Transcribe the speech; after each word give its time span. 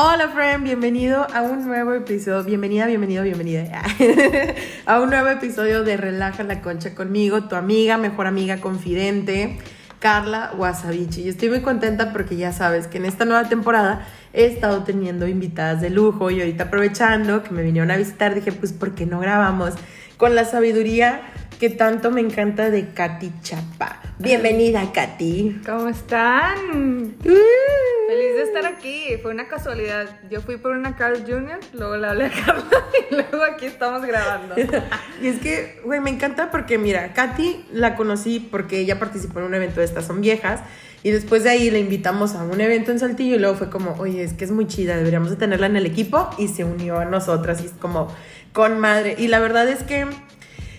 Hola, 0.00 0.28
friend, 0.28 0.62
bienvenido 0.62 1.26
a 1.34 1.42
un 1.42 1.66
nuevo 1.66 1.92
episodio. 1.92 2.44
Bienvenida, 2.44 2.86
bienvenido, 2.86 3.24
bienvenida. 3.24 3.82
a 4.86 5.00
un 5.00 5.10
nuevo 5.10 5.26
episodio 5.26 5.82
de 5.82 5.96
Relaja 5.96 6.44
la 6.44 6.60
Concha 6.60 6.94
conmigo, 6.94 7.48
tu 7.48 7.56
amiga, 7.56 7.98
mejor 7.98 8.28
amiga, 8.28 8.58
confidente, 8.58 9.58
Carla 9.98 10.52
Wasabichi. 10.56 11.22
Y 11.22 11.28
estoy 11.30 11.48
muy 11.48 11.62
contenta 11.62 12.12
porque 12.12 12.36
ya 12.36 12.52
sabes 12.52 12.86
que 12.86 12.98
en 12.98 13.06
esta 13.06 13.24
nueva 13.24 13.48
temporada 13.48 14.06
he 14.32 14.44
estado 14.44 14.84
teniendo 14.84 15.26
invitadas 15.26 15.80
de 15.80 15.90
lujo 15.90 16.30
y 16.30 16.38
ahorita 16.38 16.66
aprovechando 16.66 17.42
que 17.42 17.50
me 17.50 17.64
vinieron 17.64 17.90
a 17.90 17.96
visitar, 17.96 18.36
dije, 18.36 18.52
pues, 18.52 18.72
¿por 18.72 18.94
qué 18.94 19.04
no 19.04 19.18
grabamos 19.18 19.74
con 20.16 20.36
la 20.36 20.44
sabiduría 20.44 21.22
que 21.58 21.70
tanto 21.70 22.12
me 22.12 22.20
encanta 22.20 22.70
de 22.70 22.90
Katy 22.90 23.32
Chapa? 23.42 24.07
Bienvenida, 24.20 24.90
Katy. 24.92 25.60
¿Cómo 25.64 25.88
están? 25.88 27.14
Feliz 27.22 28.34
de 28.34 28.42
estar 28.42 28.66
aquí. 28.66 29.16
Fue 29.22 29.30
una 29.30 29.46
casualidad. 29.46 30.08
Yo 30.28 30.40
fui 30.40 30.56
por 30.56 30.72
una 30.72 30.96
Carl 30.96 31.20
Jr., 31.24 31.60
luego 31.72 31.96
le 31.96 32.08
hablé 32.08 32.24
a 32.26 32.30
Carla 32.30 32.64
y 33.10 33.14
luego 33.14 33.44
aquí 33.44 33.66
estamos 33.66 34.04
grabando. 34.04 34.56
y 35.22 35.28
es 35.28 35.38
que, 35.38 35.80
güey, 35.84 36.00
me 36.00 36.10
encanta 36.10 36.50
porque, 36.50 36.78
mira, 36.78 37.12
Katy 37.12 37.66
la 37.72 37.94
conocí 37.94 38.40
porque 38.40 38.80
ella 38.80 38.98
participó 38.98 39.38
en 39.38 39.44
un 39.44 39.54
evento 39.54 39.78
de 39.78 39.86
Estas 39.86 40.06
Son 40.06 40.20
Viejas. 40.20 40.62
Y 41.04 41.12
después 41.12 41.44
de 41.44 41.50
ahí 41.50 41.70
le 41.70 41.78
invitamos 41.78 42.34
a 42.34 42.42
un 42.42 42.60
evento 42.60 42.90
en 42.90 42.98
Saltillo 42.98 43.36
y 43.36 43.38
luego 43.38 43.54
fue 43.54 43.70
como, 43.70 43.92
oye, 44.00 44.24
es 44.24 44.32
que 44.32 44.44
es 44.44 44.50
muy 44.50 44.66
chida, 44.66 44.96
deberíamos 44.96 45.30
de 45.30 45.36
tenerla 45.36 45.66
en 45.66 45.76
el 45.76 45.86
equipo 45.86 46.28
y 46.38 46.48
se 46.48 46.64
unió 46.64 46.98
a 46.98 47.04
nosotras 47.04 47.62
y 47.62 47.66
es 47.66 47.72
como 47.72 48.12
con 48.52 48.80
madre. 48.80 49.14
Y 49.16 49.28
la 49.28 49.38
verdad 49.38 49.68
es 49.68 49.84
que 49.84 50.06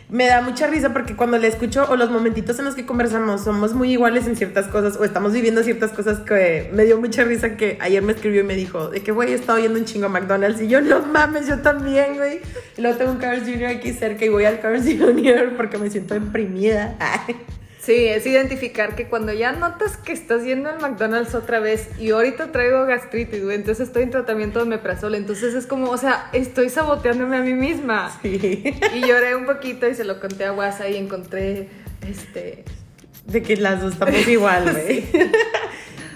me 0.09 0.25
da 0.25 0.41
mucha 0.41 0.65
risa 0.65 0.91
porque 0.91 1.15
cuando 1.15 1.37
le 1.37 1.47
escucho 1.47 1.85
o 1.87 1.95
los 1.95 2.09
momentitos 2.09 2.57
en 2.57 2.65
los 2.65 2.73
que 2.73 2.85
conversamos 2.85 3.43
somos 3.43 3.75
muy 3.75 3.91
iguales 3.91 4.25
en 4.25 4.35
ciertas 4.35 4.67
cosas 4.67 4.97
o 4.97 5.03
estamos 5.05 5.33
viviendo 5.33 5.63
ciertas 5.63 5.91
cosas 5.91 6.19
que 6.19 6.69
me 6.73 6.83
dio 6.83 6.99
mucha 6.99 7.23
risa 7.23 7.55
que 7.55 7.77
ayer 7.79 8.01
me 8.01 8.13
escribió 8.13 8.41
y 8.41 8.43
me 8.43 8.55
dijo 8.55 8.89
de 8.89 9.01
que 9.01 9.11
güey 9.11 9.31
he 9.31 9.35
estado 9.35 9.59
yendo 9.59 9.77
un 9.77 9.85
chingo 9.85 10.07
a 10.07 10.09
McDonald's 10.09 10.61
y 10.61 10.67
yo 10.67 10.81
no 10.81 11.01
mames 11.01 11.47
yo 11.47 11.59
también 11.59 12.17
güey 12.17 12.39
y 12.75 12.81
luego 12.81 12.97
tengo 12.97 13.11
un 13.11 13.17
Cars 13.17 13.43
Jr. 13.43 13.65
aquí 13.65 13.93
cerca 13.93 14.25
y 14.25 14.29
voy 14.29 14.45
al 14.45 14.59
Cars 14.59 14.83
Jr. 14.83 15.53
porque 15.55 15.77
me 15.77 15.91
siento 15.91 16.15
imprimida 16.15 16.97
Sí, 17.81 18.07
es 18.07 18.25
identificar 18.25 18.95
que 18.95 19.07
cuando 19.07 19.31
ya 19.31 19.53
notas 19.53 19.95
que 19.95 20.11
estás 20.11 20.43
yendo 20.43 20.69
al 20.69 20.81
McDonald's 20.81 21.33
otra 21.33 21.61
vez 21.61 21.87
y 21.97 22.11
ahorita 22.11 22.51
traigo 22.51 22.85
gastritis, 22.85 23.41
güey, 23.41 23.55
entonces 23.55 23.87
estoy 23.87 24.03
en 24.03 24.11
tratamiento 24.11 24.59
de 24.59 24.65
meprazol, 24.65 25.15
entonces 25.15 25.53
es 25.53 25.65
como, 25.65 25.89
o 25.89 25.97
sea, 25.97 26.29
estoy 26.33 26.69
saboteándome 26.69 27.37
a 27.37 27.41
mí 27.41 27.53
misma. 27.53 28.11
Sí. 28.21 28.75
Y 28.93 29.07
lloré 29.07 29.35
un 29.35 29.45
poquito 29.45 29.87
y 29.87 29.95
se 29.95 30.03
lo 30.03 30.19
conté 30.19 30.45
a 30.45 30.51
WhatsApp 30.51 30.89
y 30.91 30.97
encontré, 30.97 31.69
este... 32.07 32.65
De 33.25 33.41
que 33.41 33.55
las 33.55 33.81
dos 33.81 33.93
estamos 33.93 34.27
igual, 34.27 34.71
güey. 34.71 35.05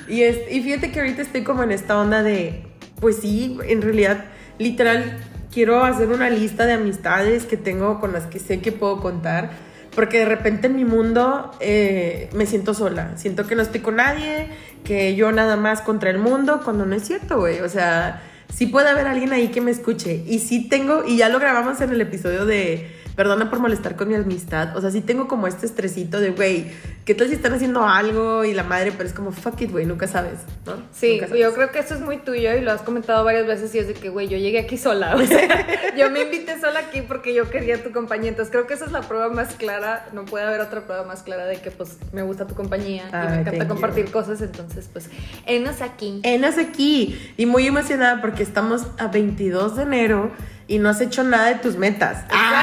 y, 0.09 0.23
es, 0.23 0.39
y 0.52 0.61
fíjate 0.64 0.91
que 0.91 1.00
ahorita 1.00 1.22
estoy 1.22 1.44
como 1.44 1.64
en 1.64 1.72
esta 1.72 1.97
onda 1.97 2.23
de, 2.23 2.64
pues 3.00 3.17
sí, 3.17 3.58
en 3.66 3.81
realidad, 3.81 4.25
literal, 4.58 5.17
quiero 5.53 5.84
hacer 5.84 6.09
una 6.09 6.30
lista 6.30 6.66
de 6.66 6.73
amistades 6.73 7.45
que 7.45 7.56
tengo 7.56 8.02
con 8.02 8.11
las 8.11 8.25
que 8.25 8.39
sé 8.39 8.59
que 8.59 8.73
puedo 8.73 9.00
contar 9.00 9.52
porque 9.95 10.19
de 10.19 10.25
repente 10.25 10.67
en 10.67 10.75
mi 10.75 10.86
mundo 10.86 11.52
eh, 11.59 12.30
me 12.33 12.45
siento 12.45 12.73
sola. 12.73 13.17
Siento 13.17 13.47
que 13.47 13.55
no 13.55 13.61
estoy 13.61 13.81
con 13.81 13.97
nadie, 13.97 14.47
que 14.83 15.16
yo 15.16 15.31
nada 15.31 15.55
más 15.55 15.81
contra 15.81 16.09
el 16.09 16.17
mundo, 16.17 16.61
cuando 16.63 16.85
no 16.85 16.95
es 16.95 17.03
cierto, 17.03 17.39
güey. 17.39 17.61
O 17.61 17.69
sea, 17.69 18.22
sí 18.53 18.67
puede 18.67 18.89
haber 18.89 19.08
alguien 19.08 19.33
ahí 19.33 19.50
que 19.50 19.61
me 19.61 19.72
escuche. 19.72 20.23
Y 20.27 20.39
sí 20.39 20.67
tengo, 20.67 21.03
y 21.05 21.17
ya 21.17 21.30
lo 21.30 21.39
grabamos 21.39 21.81
en 21.81 21.91
el 21.91 22.02
episodio 22.02 22.45
de 22.45 22.89
perdona 23.16 23.50
por 23.50 23.59
molestar 23.59 23.95
con 23.95 24.08
mi 24.08 24.16
amistad. 24.16 24.75
O 24.75 24.81
sea, 24.81 24.92
sí 24.92 25.02
tengo 25.02 25.28
como 25.28 25.47
este 25.47 25.66
estresito 25.66 26.19
de, 26.19 26.31
güey, 26.31 26.72
¿qué 27.06 27.14
tal 27.14 27.28
si 27.28 27.36
están 27.36 27.53
haciendo 27.53 27.86
algo 27.86 28.44
y 28.44 28.53
la 28.53 28.64
madre, 28.64 28.92
pero 28.92 29.08
es 29.08 29.14
como, 29.14 29.31
fuck 29.31 29.61
it, 29.61 29.72
güey, 29.72 29.86
nunca 29.86 30.08
sabes, 30.08 30.39
¿no? 30.66 30.73
Sí, 30.92 31.22
yo 31.38 31.53
creo 31.53 31.72
que 31.72 31.80
eso 31.80 31.95
es 31.95 32.02
muy 32.02 32.17
tuyo 32.17 32.56
y 32.56 32.61
lo 32.61 32.72
has 32.72 32.81
comentado 32.81 33.23
varias 33.23 33.45
veces 33.45 33.73
y 33.75 33.80
es 33.80 33.88
de 33.88 33.94
que, 33.94 34.09
güey, 34.09 34.28
yo 34.28 34.38
llegué 34.38 34.59
aquí 34.59 34.78
sola. 34.78 35.16
O 35.16 35.25
sea, 35.25 35.94
yo 35.97 36.09
me 36.09 36.22
invité 36.22 36.59
sola 36.59 36.79
aquí 36.79 37.02
porque 37.02 37.34
yo 37.34 37.50
quería 37.50 37.81
tu 37.84 37.91
compañía. 37.91 38.29
Entonces 38.29 38.52
creo 38.52 38.68
que 38.68 38.73
esa 38.73 38.85
es 38.85 38.91
la 38.91 39.02
prueba 39.02 39.29
más 39.29 39.56
clara. 39.56 40.07
No 40.13 40.25
puede 40.25 40.46
haber 40.46 40.62
otra 40.62 40.81
prueba 40.81 41.03
más 41.03 41.23
clara 41.23 41.46
de 41.46 41.57
que, 41.57 41.72
pues, 41.72 41.97
me 42.12 42.23
gusta 42.23 42.47
tu 42.47 42.56
compañía 42.56 43.06
y 43.09 43.31
me 43.31 43.41
encanta 43.41 43.68
compartir 43.68 44.12
cosas. 44.12 44.41
Entonces, 44.41 44.90
pues, 44.91 45.09
enos 45.46 45.81
aquí. 45.81 46.19
Enos 46.23 46.57
aquí. 46.57 47.34
Y 47.38 47.46
muy 47.46 47.68
emocionada 47.68 48.22
porque 48.22 48.44
estamos 48.44 48.88
a 48.97 49.07
22 49.07 49.75
de 49.75 49.84
enero 49.84 50.31
y 50.68 50.79
no 50.79 50.90
has 50.90 51.02
hecho 51.02 51.23
nada 51.23 51.47
de 51.50 51.56
tus 51.56 51.78
metas. 51.78 52.23
Exacto. 52.23 52.62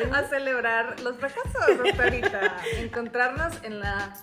A 0.12 0.24
celebrar 0.24 1.00
los 1.00 1.16
fracasos 1.16 1.54
ahorita. 1.98 2.56
Encontrarnos 2.80 3.54
en 3.62 3.80
la 3.80 4.14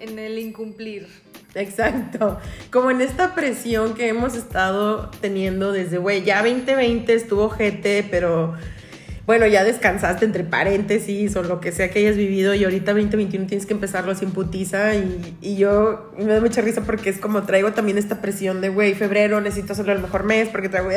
en 0.00 0.18
el 0.18 0.38
incumplir. 0.38 1.06
Exacto. 1.54 2.38
Como 2.70 2.90
en 2.90 3.00
esta 3.00 3.34
presión 3.34 3.94
que 3.94 4.08
hemos 4.08 4.34
estado 4.34 5.10
teniendo 5.20 5.72
desde, 5.72 5.98
güey, 5.98 6.24
ya 6.24 6.42
2020 6.42 7.12
estuvo 7.12 7.48
GT, 7.50 8.08
pero 8.10 8.54
bueno, 9.26 9.46
ya 9.46 9.64
descansaste 9.64 10.24
entre 10.24 10.44
paréntesis 10.44 11.36
o 11.36 11.42
lo 11.42 11.60
que 11.60 11.72
sea 11.72 11.90
que 11.90 12.00
hayas 12.00 12.16
vivido 12.16 12.54
y 12.54 12.64
ahorita 12.64 12.92
2021 12.92 13.46
tienes 13.46 13.66
que 13.66 13.74
empezarlo 13.74 14.14
sin 14.14 14.30
putiza 14.30 14.94
y, 14.94 15.36
y 15.40 15.56
yo 15.56 16.10
me 16.16 16.26
da 16.26 16.40
mucha 16.40 16.60
risa 16.60 16.82
porque 16.82 17.10
es 17.10 17.18
como 17.18 17.42
traigo 17.44 17.72
también 17.72 17.98
esta 17.98 18.20
presión 18.20 18.60
de, 18.60 18.70
güey, 18.70 18.94
febrero 18.94 19.40
necesito 19.40 19.74
hacerlo 19.74 19.92
el 19.92 20.00
mejor 20.00 20.24
mes 20.24 20.48
porque 20.48 20.68
traigo... 20.68 20.90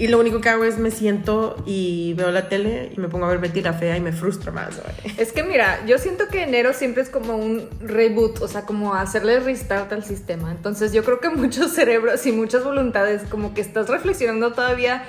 Y 0.00 0.08
lo 0.08 0.18
único 0.18 0.40
que 0.40 0.48
hago 0.48 0.64
es 0.64 0.78
me 0.78 0.90
siento 0.90 1.62
y 1.66 2.14
veo 2.14 2.30
la 2.30 2.48
tele 2.48 2.90
y 2.96 2.98
me 2.98 3.08
pongo 3.08 3.26
a 3.26 3.28
ver 3.28 3.38
Betty 3.38 3.60
la 3.60 3.74
Fea 3.74 3.98
y 3.98 4.00
me 4.00 4.12
frustro 4.12 4.50
más, 4.50 4.80
güey. 4.80 5.14
Es 5.18 5.30
que 5.30 5.42
mira, 5.42 5.84
yo 5.86 5.98
siento 5.98 6.28
que 6.28 6.42
enero 6.42 6.72
siempre 6.72 7.02
es 7.02 7.10
como 7.10 7.36
un 7.36 7.68
reboot, 7.82 8.40
o 8.40 8.48
sea, 8.48 8.62
como 8.62 8.94
hacerle 8.94 9.40
restart 9.40 9.92
al 9.92 10.02
sistema. 10.02 10.52
Entonces 10.52 10.94
yo 10.94 11.04
creo 11.04 11.20
que 11.20 11.28
muchos 11.36 11.72
cerebros 11.72 12.24
y 12.24 12.32
muchas 12.32 12.64
voluntades 12.64 13.24
como 13.28 13.52
que 13.52 13.60
estás 13.60 13.88
reflexionando 13.90 14.54
todavía 14.54 15.04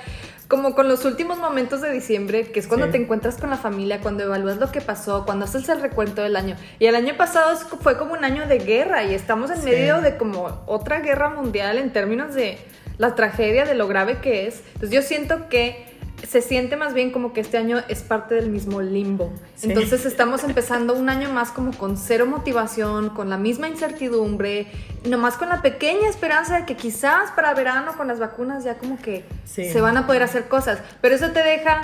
como 0.52 0.74
con 0.74 0.86
los 0.86 1.06
últimos 1.06 1.38
momentos 1.38 1.80
de 1.80 1.90
diciembre, 1.90 2.52
que 2.52 2.60
es 2.60 2.66
cuando 2.66 2.90
te 2.90 2.98
encuentras 2.98 3.38
con 3.38 3.48
la 3.48 3.56
familia, 3.56 4.02
cuando 4.02 4.24
evalúas 4.24 4.58
lo 4.58 4.70
que 4.70 4.82
pasó, 4.82 5.24
cuando 5.24 5.46
haces 5.46 5.66
el 5.70 5.80
recuento 5.80 6.20
del 6.20 6.36
año. 6.36 6.56
Y 6.78 6.84
el 6.84 6.94
año 6.94 7.16
pasado 7.16 7.56
fue 7.80 7.96
como 7.96 8.12
un 8.12 8.22
año 8.22 8.46
de 8.46 8.58
guerra 8.58 9.02
y 9.02 9.14
estamos 9.14 9.50
en 9.50 9.64
medio 9.64 10.02
de 10.02 10.18
como 10.18 10.62
otra 10.66 11.00
guerra 11.00 11.30
mundial 11.30 11.78
en 11.78 11.90
términos 11.90 12.34
de 12.34 12.58
la 12.98 13.14
tragedia, 13.14 13.64
de 13.64 13.74
lo 13.74 13.88
grave 13.88 14.18
que 14.20 14.46
es. 14.46 14.62
Entonces 14.74 14.90
yo 14.90 15.00
siento 15.00 15.48
que 15.48 15.86
se 16.26 16.42
siente 16.42 16.76
más 16.76 16.94
bien 16.94 17.10
como 17.10 17.32
que 17.32 17.40
este 17.40 17.58
año 17.58 17.82
es 17.88 18.02
parte 18.02 18.34
del 18.34 18.50
mismo 18.50 18.80
limbo. 18.80 19.32
Entonces 19.62 20.06
estamos 20.06 20.44
empezando 20.44 20.94
un 20.94 21.08
año 21.08 21.30
más 21.30 21.50
como 21.50 21.76
con 21.76 21.96
cero 21.96 22.26
motivación, 22.26 23.10
con 23.10 23.28
la 23.28 23.36
misma 23.36 23.68
incertidumbre, 23.68 24.66
nomás 25.04 25.36
con 25.36 25.48
la 25.48 25.62
pequeña 25.62 26.08
esperanza 26.08 26.58
de 26.58 26.66
que 26.66 26.76
quizás 26.76 27.30
para 27.32 27.54
verano 27.54 27.96
con 27.96 28.08
las 28.08 28.18
vacunas 28.18 28.64
ya 28.64 28.78
como 28.78 28.98
que 28.98 29.24
se 29.44 29.80
van 29.80 29.96
a 29.96 30.06
poder 30.06 30.22
hacer 30.22 30.48
cosas. 30.48 30.78
Pero 31.00 31.14
eso 31.14 31.30
te 31.30 31.42
deja 31.42 31.80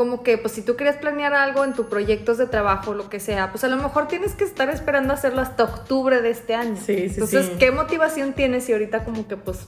como 0.00 0.22
que, 0.22 0.38
pues 0.38 0.54
si 0.54 0.62
tú 0.62 0.76
quieres 0.76 0.96
planear 0.96 1.34
algo 1.34 1.62
en 1.62 1.74
tus 1.74 1.84
proyectos 1.84 2.38
de 2.38 2.46
trabajo, 2.46 2.94
lo 2.94 3.10
que 3.10 3.20
sea, 3.20 3.50
pues 3.50 3.64
a 3.64 3.68
lo 3.68 3.76
mejor 3.76 4.08
tienes 4.08 4.32
que 4.32 4.44
estar 4.44 4.70
esperando 4.70 5.12
hacerlo 5.12 5.42
hasta 5.42 5.64
octubre 5.64 6.22
de 6.22 6.30
este 6.30 6.54
año. 6.54 6.76
Sí, 6.76 7.10
sí, 7.10 7.20
Entonces, 7.20 7.50
¿qué 7.58 7.70
motivación 7.70 8.32
tienes 8.32 8.64
si 8.64 8.72
ahorita 8.72 9.04
como 9.04 9.28
que, 9.28 9.36
pues, 9.36 9.58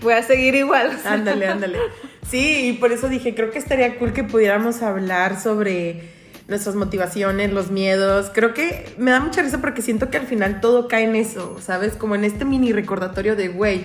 voy 0.00 0.14
a 0.14 0.22
seguir 0.22 0.54
igual? 0.54 0.98
Ándale, 1.04 1.46
ándale. 1.46 1.78
Sí, 2.26 2.70
y 2.70 2.72
por 2.78 2.90
eso 2.90 3.10
dije, 3.10 3.34
creo 3.34 3.50
que 3.50 3.58
estaría 3.58 3.98
cool 3.98 4.14
que 4.14 4.24
pudiéramos 4.24 4.80
hablar 4.80 5.38
sobre 5.38 6.08
nuestras 6.48 6.74
motivaciones, 6.74 7.52
los 7.52 7.70
miedos. 7.70 8.30
Creo 8.32 8.54
que 8.54 8.94
me 8.96 9.10
da 9.10 9.20
mucha 9.20 9.42
risa 9.42 9.60
porque 9.60 9.82
siento 9.82 10.08
que 10.08 10.16
al 10.16 10.26
final 10.26 10.62
todo 10.62 10.88
cae 10.88 11.04
en 11.04 11.16
eso, 11.16 11.58
¿sabes? 11.60 11.96
Como 11.96 12.14
en 12.14 12.24
este 12.24 12.46
mini 12.46 12.72
recordatorio 12.72 13.36
de, 13.36 13.48
güey, 13.48 13.84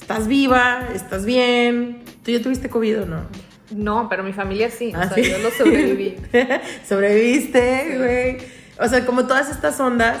estás 0.00 0.26
viva, 0.26 0.88
estás 0.92 1.24
bien. 1.24 2.02
¿Tú 2.24 2.32
ya 2.32 2.42
tuviste 2.42 2.68
COVID 2.68 3.02
o 3.02 3.06
no? 3.06 3.51
No, 3.74 4.08
pero 4.08 4.22
mi 4.22 4.32
familia 4.32 4.70
sí. 4.70 4.92
o 4.94 4.98
ah, 4.98 5.08
sea, 5.08 5.22
yo 5.22 5.38
lo 5.38 5.50
sobreviví. 5.50 6.16
Sobreviviste, 6.88 7.96
güey. 7.98 8.38
O 8.78 8.88
sea, 8.88 9.04
como 9.06 9.26
todas 9.26 9.50
estas 9.50 9.78
ondas. 9.80 10.18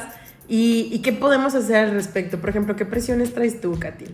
¿Y, 0.48 1.00
qué 1.02 1.12
podemos 1.12 1.54
hacer 1.54 1.76
al 1.76 1.92
respecto? 1.92 2.38
Por 2.38 2.50
ejemplo, 2.50 2.76
¿qué 2.76 2.84
presiones 2.84 3.32
traes 3.32 3.60
tú, 3.60 3.78
Katy? 3.78 4.04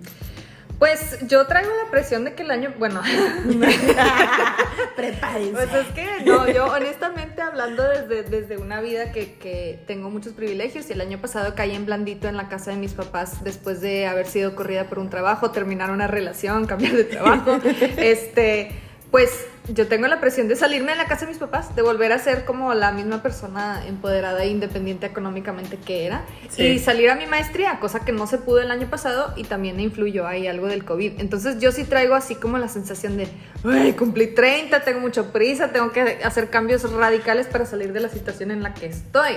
Pues 0.79 1.27
yo 1.27 1.45
traigo 1.49 1.71
la 1.85 1.91
presión 1.91 2.25
de 2.25 2.35
que 2.35 2.45
el 2.45 2.53
año, 2.53 2.73
bueno, 2.79 3.03
prepárense. 4.97 5.53
Pues 5.53 5.75
es 5.75 5.87
que 5.89 6.07
no, 6.25 6.49
yo 6.49 6.67
honestamente 6.67 7.43
hablando 7.43 7.83
desde, 7.83 8.23
desde 8.23 8.59
una 8.59 8.81
vida 8.81 9.11
que, 9.11 9.35
que, 9.35 9.83
tengo 9.89 10.11
muchos 10.11 10.35
privilegios 10.35 10.89
y 10.89 10.93
el 10.93 11.01
año 11.01 11.19
pasado 11.19 11.57
caí 11.57 11.75
en 11.75 11.85
blandito 11.85 12.29
en 12.29 12.37
la 12.37 12.49
casa 12.49 12.71
de 12.71 12.77
mis 12.77 12.93
papás 12.93 13.43
después 13.43 13.81
de 13.81 14.07
haber 14.07 14.27
sido 14.27 14.55
corrida 14.55 14.85
por 14.85 15.01
un 15.01 15.11
trabajo, 15.11 15.51
terminar 15.51 15.91
una 15.91 16.07
relación, 16.07 16.67
cambiar 16.67 16.93
de 16.93 17.05
trabajo, 17.05 17.59
este 17.97 18.71
pues 19.11 19.47
yo 19.75 19.87
tengo 19.87 20.07
la 20.07 20.21
presión 20.21 20.49
de 20.49 20.57
salirme 20.57 20.93
de 20.93 20.99
la 20.99 21.07
casa 21.07 21.23
de 21.25 21.29
mis 21.33 21.39
papás, 21.39 21.75
de 21.75 21.83
volver 21.83 22.13
a 22.13 22.19
ser 22.19 22.45
como 22.45 22.75
la 22.75 22.93
misma 22.93 23.23
persona 23.23 23.83
empoderada 23.87 24.43
e 24.45 24.49
independiente 24.49 25.07
económicamente 25.07 25.77
que 25.79 26.05
era 26.07 26.25
y 26.59 26.79
salir 26.79 27.09
a 27.11 27.15
mi 27.15 27.27
maestría, 27.27 27.79
cosa 27.81 28.01
que 28.05 28.13
no 28.13 28.27
se 28.27 28.39
pudo 28.39 28.61
el 28.61 28.71
año 28.71 28.89
pasado 28.91 29.33
y 29.37 29.45
también 29.45 29.81
influyó 29.81 30.27
ahí 30.27 30.47
algo 30.47 30.67
del 30.67 30.85
COVID. 30.85 31.21
Entonces 31.21 31.59
yo 31.59 31.73
sí 31.73 31.85
traigo 31.85 32.15
así 32.15 32.35
como 32.35 32.59
la 32.59 32.69
sensación 32.69 33.17
de, 33.17 33.29
Uy, 33.65 33.93
cumplí 33.93 34.29
30, 34.35 34.85
tengo 34.85 35.01
mucha 35.01 35.33
prisa, 35.33 35.69
tengo 35.73 35.91
que 35.93 36.19
hacer 36.25 36.51
cambios 36.51 36.91
radicales 36.93 37.47
para 37.47 37.65
salir 37.67 37.93
de 37.93 38.01
la 38.01 38.09
situación 38.11 38.51
en 38.51 38.63
la 38.63 38.75
que 38.75 38.87
estoy. 38.87 39.33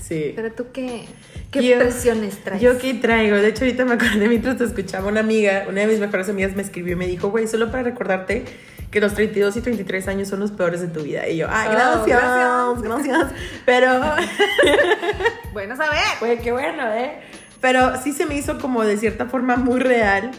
Sí. 0.00 0.32
Pero 0.36 0.52
tú 0.52 0.66
qué, 0.72 1.04
qué 1.50 1.62
Yo- 1.62 1.78
presiones 1.78 2.42
traes. 2.44 2.60
Yo 2.60 2.78
qué 2.78 2.94
traigo. 2.94 3.36
De 3.36 3.48
hecho, 3.48 3.64
ahorita 3.64 3.84
me 3.84 3.94
acordé 3.94 4.28
mientras 4.28 4.58
te 4.58 4.64
escuchaba 4.64 5.08
una 5.08 5.20
amiga, 5.20 5.64
una 5.68 5.80
de 5.82 5.86
mis 5.86 5.98
mejores 5.98 6.28
amigas 6.28 6.54
me 6.54 6.62
escribió 6.62 6.92
y 6.92 6.96
me 6.96 7.06
dijo, 7.06 7.30
güey, 7.30 7.46
solo 7.46 7.70
para 7.70 7.84
recordarte 7.84 8.44
que 8.90 9.00
los 9.00 9.14
32 9.14 9.56
y 9.56 9.60
33 9.60 10.08
años 10.08 10.28
son 10.28 10.40
los 10.40 10.50
peores 10.52 10.80
de 10.80 10.88
tu 10.88 11.00
vida. 11.02 11.28
Y 11.28 11.36
yo, 11.38 11.46
ay, 11.50 11.68
Oh, 11.70 11.72
gracias, 11.72 12.82
gracias. 12.82 12.82
gracias. 12.82 13.32
Pero, 13.66 14.00
Bueno, 15.52 15.76
saber. 15.76 15.98
güey, 16.20 16.38
qué 16.38 16.52
bueno, 16.52 16.92
¿eh? 16.92 17.20
Pero 17.60 18.00
sí 18.02 18.12
se 18.12 18.26
me 18.26 18.36
hizo 18.36 18.58
como 18.58 18.84
de 18.84 18.96
cierta 18.96 19.26
forma 19.26 19.56
muy 19.56 19.80
real, 19.80 20.30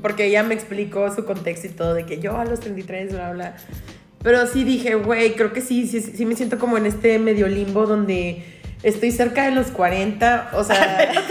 porque 0.00 0.26
ella 0.26 0.42
me 0.42 0.54
explicó 0.54 1.12
su 1.14 1.24
contexto 1.24 1.66
y 1.66 1.70
todo, 1.70 1.94
de 1.94 2.06
que 2.06 2.18
yo 2.20 2.38
a 2.38 2.44
los 2.44 2.60
33, 2.60 3.12
bla, 3.12 3.30
bla. 3.32 3.56
Pero 4.22 4.46
sí 4.46 4.62
dije, 4.64 4.94
güey, 4.94 5.34
creo 5.34 5.52
que 5.52 5.60
sí, 5.60 5.86
sí, 5.88 6.00
sí 6.00 6.24
me 6.24 6.36
siento 6.36 6.58
como 6.58 6.78
en 6.78 6.86
este 6.86 7.18
medio 7.18 7.48
limbo 7.48 7.86
donde 7.86 8.44
estoy 8.82 9.10
cerca 9.10 9.44
de 9.44 9.50
los 9.52 9.68
40, 9.68 10.50
o 10.54 10.64
sea... 10.64 11.12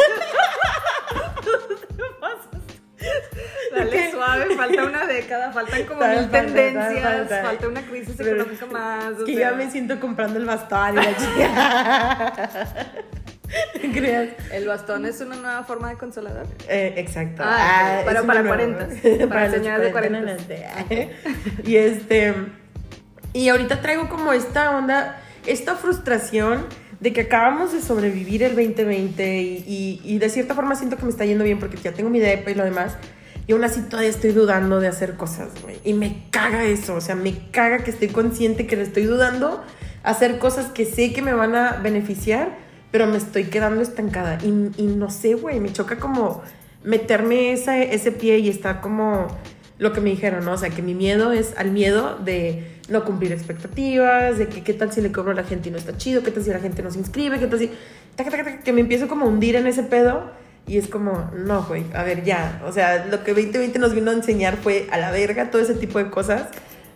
falta 4.67 4.83
una 4.85 5.05
década, 5.05 5.51
faltan 5.51 5.83
como 5.85 5.99
mil 6.07 6.17
falta, 6.17 6.41
tendencias, 6.41 7.03
falta. 7.03 7.41
falta 7.43 7.67
una 7.67 7.81
crisis 7.81 8.15
Pero 8.17 8.29
económica 8.31 8.65
más. 8.67 9.13
O 9.19 9.25
que 9.25 9.35
sea, 9.35 9.49
ya 9.51 9.55
me 9.55 9.69
siento 9.71 9.99
comprando 9.99 10.39
el 10.39 10.45
bastón 10.45 10.93
y 10.93 10.95
la 10.95 11.17
chica. 11.17 12.49
¿Te 13.81 13.91
creas? 13.91 14.29
El 14.53 14.67
bastón 14.67 15.05
es 15.05 15.19
una 15.19 15.35
nueva 15.35 15.63
forma 15.63 15.89
de 15.89 15.97
consolador. 15.97 16.47
Eh, 16.69 16.93
exacto. 16.97 17.43
Ah, 17.45 17.97
ok. 17.99 18.05
Para- 18.05 18.23
para 18.23 18.41
una 18.41 18.55
nueva- 18.55 18.87
40s, 18.87 19.27
para 19.27 19.47
los 19.47 19.55
señoras 19.55 19.81
de 19.81 19.91
40 19.91 20.17
en 20.19 20.29
adelante. 20.29 21.15
Y 21.65 21.75
este. 21.75 22.33
Y 23.33 23.49
ahorita 23.49 23.81
traigo 23.81 24.07
como 24.09 24.31
esta 24.33 24.77
onda, 24.77 25.17
esta 25.45 25.75
frustración 25.75 26.65
de 27.01 27.13
que 27.13 27.21
acabamos 27.21 27.73
de 27.73 27.81
sobrevivir 27.81 28.43
el 28.43 28.55
2020 28.55 29.37
y, 29.41 29.63
y- 29.67 30.01
y 30.03 30.19
de 30.19 30.29
cierta 30.29 30.53
forma 30.53 30.75
siento 30.75 30.97
que 30.97 31.03
me 31.03 31.09
está 31.09 31.25
yendo 31.25 31.43
bien 31.43 31.59
porque 31.59 31.75
ya 31.77 31.91
tengo 31.91 32.09
mi 32.09 32.19
depa 32.19 32.51
y 32.51 32.55
lo 32.55 32.63
demás. 32.63 32.95
Y 33.47 33.53
aún 33.53 33.63
así 33.63 33.81
todavía 33.81 34.09
estoy 34.09 34.31
dudando 34.31 34.79
de 34.79 34.87
hacer 34.87 35.15
cosas, 35.15 35.49
güey. 35.63 35.77
Y 35.83 35.93
me 35.93 36.25
caga 36.29 36.63
eso, 36.65 36.95
o 36.95 37.01
sea, 37.01 37.15
me 37.15 37.49
caga 37.51 37.79
que 37.79 37.91
estoy 37.91 38.09
consciente 38.09 38.67
que 38.67 38.75
le 38.75 38.83
estoy 38.83 39.03
dudando 39.03 39.63
hacer 40.03 40.39
cosas 40.39 40.67
que 40.67 40.85
sé 40.85 41.13
que 41.13 41.21
me 41.21 41.33
van 41.33 41.55
a 41.55 41.73
beneficiar, 41.77 42.57
pero 42.91 43.07
me 43.07 43.17
estoy 43.17 43.45
quedando 43.45 43.81
estancada. 43.81 44.37
Y, 44.43 44.71
y 44.81 44.87
no 44.87 45.09
sé, 45.09 45.33
güey, 45.35 45.59
me 45.59 45.71
choca 45.71 45.97
como 45.97 46.41
meterme 46.83 47.51
esa, 47.51 47.77
ese 47.77 48.11
pie 48.11 48.39
y 48.39 48.49
estar 48.49 48.81
como 48.81 49.27
lo 49.77 49.93
que 49.93 50.01
me 50.01 50.11
dijeron, 50.11 50.45
¿no? 50.45 50.53
O 50.53 50.57
sea, 50.57 50.69
que 50.69 50.81
mi 50.81 50.93
miedo 50.93 51.31
es 51.31 51.55
al 51.57 51.71
miedo 51.71 52.17
de 52.17 52.79
no 52.89 53.03
cumplir 53.05 53.31
expectativas, 53.31 54.37
de 54.37 54.47
que 54.47 54.63
qué 54.63 54.73
tal 54.73 54.91
si 54.91 55.01
le 55.01 55.11
cobro 55.11 55.31
a 55.31 55.35
la 55.35 55.43
gente 55.43 55.69
y 55.69 55.71
no 55.71 55.77
está 55.77 55.97
chido, 55.97 56.23
qué 56.23 56.31
tal 56.31 56.43
si 56.43 56.51
la 56.51 56.59
gente 56.59 56.83
no 56.83 56.91
se 56.91 56.99
inscribe, 56.99 57.39
qué 57.39 57.47
tal 57.47 57.59
si... 57.59 57.71
que 58.63 58.73
me 58.73 58.81
empiezo 58.81 59.07
como 59.07 59.25
a 59.25 59.29
hundir 59.29 59.55
en 59.55 59.67
ese 59.67 59.83
pedo 59.83 60.29
y 60.67 60.77
es 60.77 60.87
como, 60.87 61.29
no, 61.35 61.63
güey, 61.63 61.85
a 61.93 62.03
ver, 62.03 62.23
ya. 62.23 62.61
O 62.65 62.71
sea, 62.71 63.05
lo 63.05 63.23
que 63.23 63.33
2020 63.33 63.79
nos 63.79 63.93
vino 63.93 64.11
a 64.11 64.13
enseñar 64.13 64.57
fue 64.57 64.87
a 64.91 64.97
la 64.97 65.11
verga 65.11 65.51
todo 65.51 65.61
ese 65.61 65.75
tipo 65.75 65.99
de 65.99 66.09
cosas. 66.09 66.47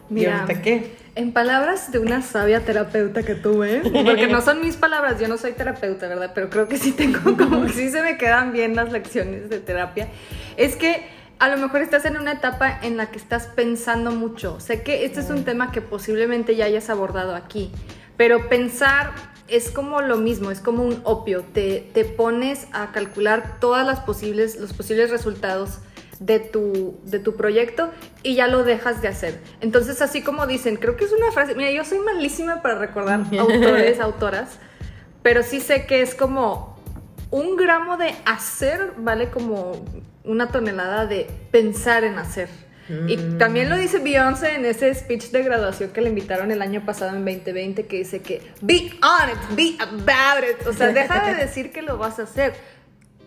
¿Y 0.09 0.13
Mira, 0.13 0.41
ahorita 0.41 0.61
qué? 0.61 0.95
En 1.15 1.31
palabras 1.31 1.91
de 1.91 1.99
una 1.99 2.21
sabia 2.21 2.59
terapeuta 2.61 3.23
que 3.23 3.35
tuve, 3.35 3.81
porque 4.05 4.27
no 4.27 4.41
son 4.41 4.61
mis 4.61 4.75
palabras, 4.75 5.19
yo 5.19 5.27
no 5.27 5.37
soy 5.37 5.53
terapeuta, 5.53 6.07
¿verdad? 6.07 6.31
Pero 6.35 6.49
creo 6.49 6.67
que 6.67 6.77
sí 6.77 6.91
tengo 6.91 7.35
como 7.37 7.65
que 7.65 7.73
sí 7.73 7.89
se 7.89 8.01
me 8.01 8.17
quedan 8.17 8.53
bien 8.53 8.75
las 8.75 8.91
lecciones 8.91 9.49
de 9.49 9.59
terapia. 9.59 10.09
Es 10.57 10.75
que 10.75 11.07
a 11.39 11.49
lo 11.49 11.57
mejor 11.57 11.81
estás 11.81 12.05
en 12.05 12.17
una 12.17 12.33
etapa 12.33 12.79
en 12.81 12.97
la 12.97 13.07
que 13.07 13.17
estás 13.17 13.47
pensando 13.47 14.11
mucho. 14.11 14.59
Sé 14.59 14.83
que 14.83 15.05
este 15.05 15.19
es 15.19 15.29
un 15.29 15.43
tema 15.43 15.71
que 15.71 15.81
posiblemente 15.81 16.55
ya 16.55 16.65
hayas 16.65 16.89
abordado 16.89 17.35
aquí, 17.35 17.71
pero 18.17 18.47
pensar 18.47 19.11
es 19.47 19.69
como 19.69 20.01
lo 20.01 20.17
mismo, 20.17 20.51
es 20.51 20.59
como 20.59 20.83
un 20.83 21.01
opio. 21.03 21.43
Te, 21.53 21.89
te 21.93 22.05
pones 22.05 22.67
a 22.71 22.91
calcular 22.91 23.59
todas 23.59 23.85
las 23.85 23.99
posibles, 23.99 24.57
los 24.59 24.73
posibles 24.73 25.09
resultados 25.09 25.79
de 26.19 26.39
tu, 26.39 26.99
de 27.03 27.19
tu 27.19 27.35
proyecto 27.35 27.91
y 28.23 28.35
ya 28.35 28.47
lo 28.47 28.63
dejas 28.63 29.01
de 29.01 29.07
hacer. 29.07 29.39
Entonces, 29.61 30.01
así 30.01 30.21
como 30.21 30.47
dicen, 30.47 30.77
creo 30.77 30.95
que 30.95 31.05
es 31.05 31.11
una 31.11 31.31
frase, 31.31 31.55
mira, 31.55 31.71
yo 31.71 31.83
soy 31.83 31.99
malísima 31.99 32.61
para 32.61 32.75
recordar 32.75 33.21
autores, 33.39 33.99
autoras, 33.99 34.59
pero 35.21 35.43
sí 35.43 35.59
sé 35.59 35.85
que 35.85 36.01
es 36.01 36.15
como 36.15 36.75
un 37.31 37.55
gramo 37.55 37.97
de 37.97 38.15
hacer 38.25 38.93
vale 38.97 39.29
como 39.29 39.83
una 40.23 40.49
tonelada 40.49 41.05
de 41.05 41.27
pensar 41.51 42.03
en 42.03 42.17
hacer. 42.17 42.49
Y 43.07 43.17
también 43.37 43.69
lo 43.69 43.77
dice 43.77 43.99
Beyoncé 43.99 44.55
en 44.55 44.65
ese 44.65 44.93
speech 44.93 45.31
de 45.31 45.41
graduación 45.43 45.89
que 45.89 46.01
le 46.01 46.09
invitaron 46.09 46.51
el 46.51 46.61
año 46.61 46.85
pasado 46.85 47.15
en 47.15 47.25
2020 47.25 47.87
que 47.87 47.97
dice 47.97 48.21
que 48.21 48.41
be 48.61 48.91
on 49.01 49.29
it, 49.29 49.55
be 49.55 49.75
about 49.81 50.43
it. 50.43 50.67
O 50.67 50.73
sea, 50.73 50.89
deja 50.89 51.27
de 51.27 51.35
decir 51.35 51.71
que 51.71 51.81
lo 51.81 51.97
vas 51.97 52.19
a 52.19 52.23
hacer. 52.23 52.53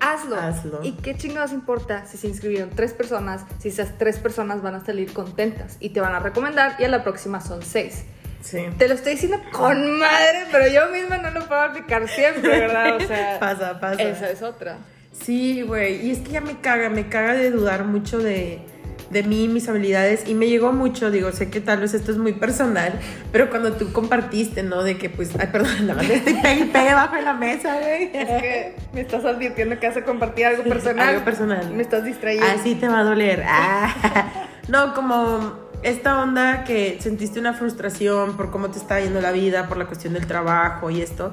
Hazlo. 0.00 0.36
Hazlo. 0.36 0.80
¿Y 0.84 0.92
qué 0.92 1.16
chingados 1.16 1.52
importa 1.52 2.06
si 2.06 2.18
se 2.18 2.28
inscribieron 2.28 2.70
tres 2.70 2.92
personas, 2.92 3.44
si 3.58 3.68
esas 3.68 3.98
tres 3.98 4.18
personas 4.18 4.62
van 4.62 4.76
a 4.76 4.84
salir 4.84 5.12
contentas 5.12 5.76
y 5.80 5.90
te 5.90 6.00
van 6.00 6.14
a 6.14 6.20
recomendar 6.20 6.76
y 6.78 6.84
a 6.84 6.88
la 6.88 7.02
próxima 7.02 7.40
son 7.40 7.62
seis? 7.62 8.04
Sí. 8.40 8.60
Te 8.78 8.86
lo 8.86 8.94
estoy 8.94 9.14
diciendo 9.14 9.40
con 9.50 9.98
madre, 9.98 10.44
pero 10.52 10.68
yo 10.68 10.88
misma 10.92 11.18
no 11.18 11.30
lo 11.32 11.48
puedo 11.48 11.60
aplicar 11.60 12.08
siempre, 12.08 12.48
¿verdad? 12.60 12.96
O 12.96 13.00
sea, 13.00 13.38
Pasa, 13.40 13.80
pasa. 13.80 14.00
esa 14.02 14.30
es 14.30 14.42
otra. 14.42 14.78
Sí, 15.10 15.62
güey. 15.62 16.06
Y 16.06 16.12
es 16.12 16.20
que 16.20 16.30
ya 16.30 16.40
me 16.40 16.60
caga, 16.60 16.88
me 16.88 17.08
caga 17.08 17.34
de 17.34 17.50
dudar 17.50 17.84
mucho 17.84 18.18
de, 18.18 18.60
de 19.10 19.22
mí, 19.22 19.48
mis 19.48 19.68
habilidades. 19.68 20.28
Y 20.28 20.34
me 20.34 20.48
llegó 20.48 20.72
mucho, 20.72 21.10
digo, 21.10 21.32
sé 21.32 21.50
que 21.50 21.60
tal 21.60 21.80
vez 21.80 21.94
esto 21.94 22.12
es 22.12 22.18
muy 22.18 22.32
personal, 22.32 22.92
pero 23.32 23.50
cuando 23.50 23.72
tú 23.72 23.92
compartiste, 23.92 24.62
¿no? 24.62 24.82
De 24.82 24.98
que, 24.98 25.10
pues, 25.10 25.30
ay, 25.38 25.48
perdón, 25.50 25.72
nada 25.86 26.02
más 26.02 26.10
estoy 26.10 26.34
pegue 26.34 26.60
y 26.62 26.64
pegue 26.66 26.94
bajo 26.94 27.16
la 27.16 27.34
mesa, 27.34 27.78
güey. 27.80 28.10
Es 28.12 28.42
que 28.42 28.74
me 28.92 29.00
estás 29.00 29.24
advirtiendo 29.24 29.78
que 29.78 29.88
vas 29.88 29.96
a 29.96 30.04
compartir 30.04 30.46
algo 30.46 30.64
personal. 30.64 31.08
Algo 31.08 31.24
personal. 31.24 31.70
Me 31.74 31.82
estás 31.82 32.04
distrayendo. 32.04 32.46
Así 32.46 32.74
te 32.74 32.88
va 32.88 33.00
a 33.00 33.04
doler. 33.04 33.44
Ah. 33.46 34.44
No, 34.68 34.92
como 34.92 35.68
esta 35.82 36.22
onda 36.22 36.64
que 36.64 36.98
sentiste 37.00 37.40
una 37.40 37.54
frustración 37.54 38.36
por 38.36 38.50
cómo 38.50 38.70
te 38.70 38.78
está 38.78 39.00
yendo 39.00 39.20
la 39.22 39.32
vida, 39.32 39.66
por 39.66 39.78
la 39.78 39.86
cuestión 39.86 40.12
del 40.12 40.26
trabajo 40.26 40.90
y 40.90 41.00
esto. 41.00 41.32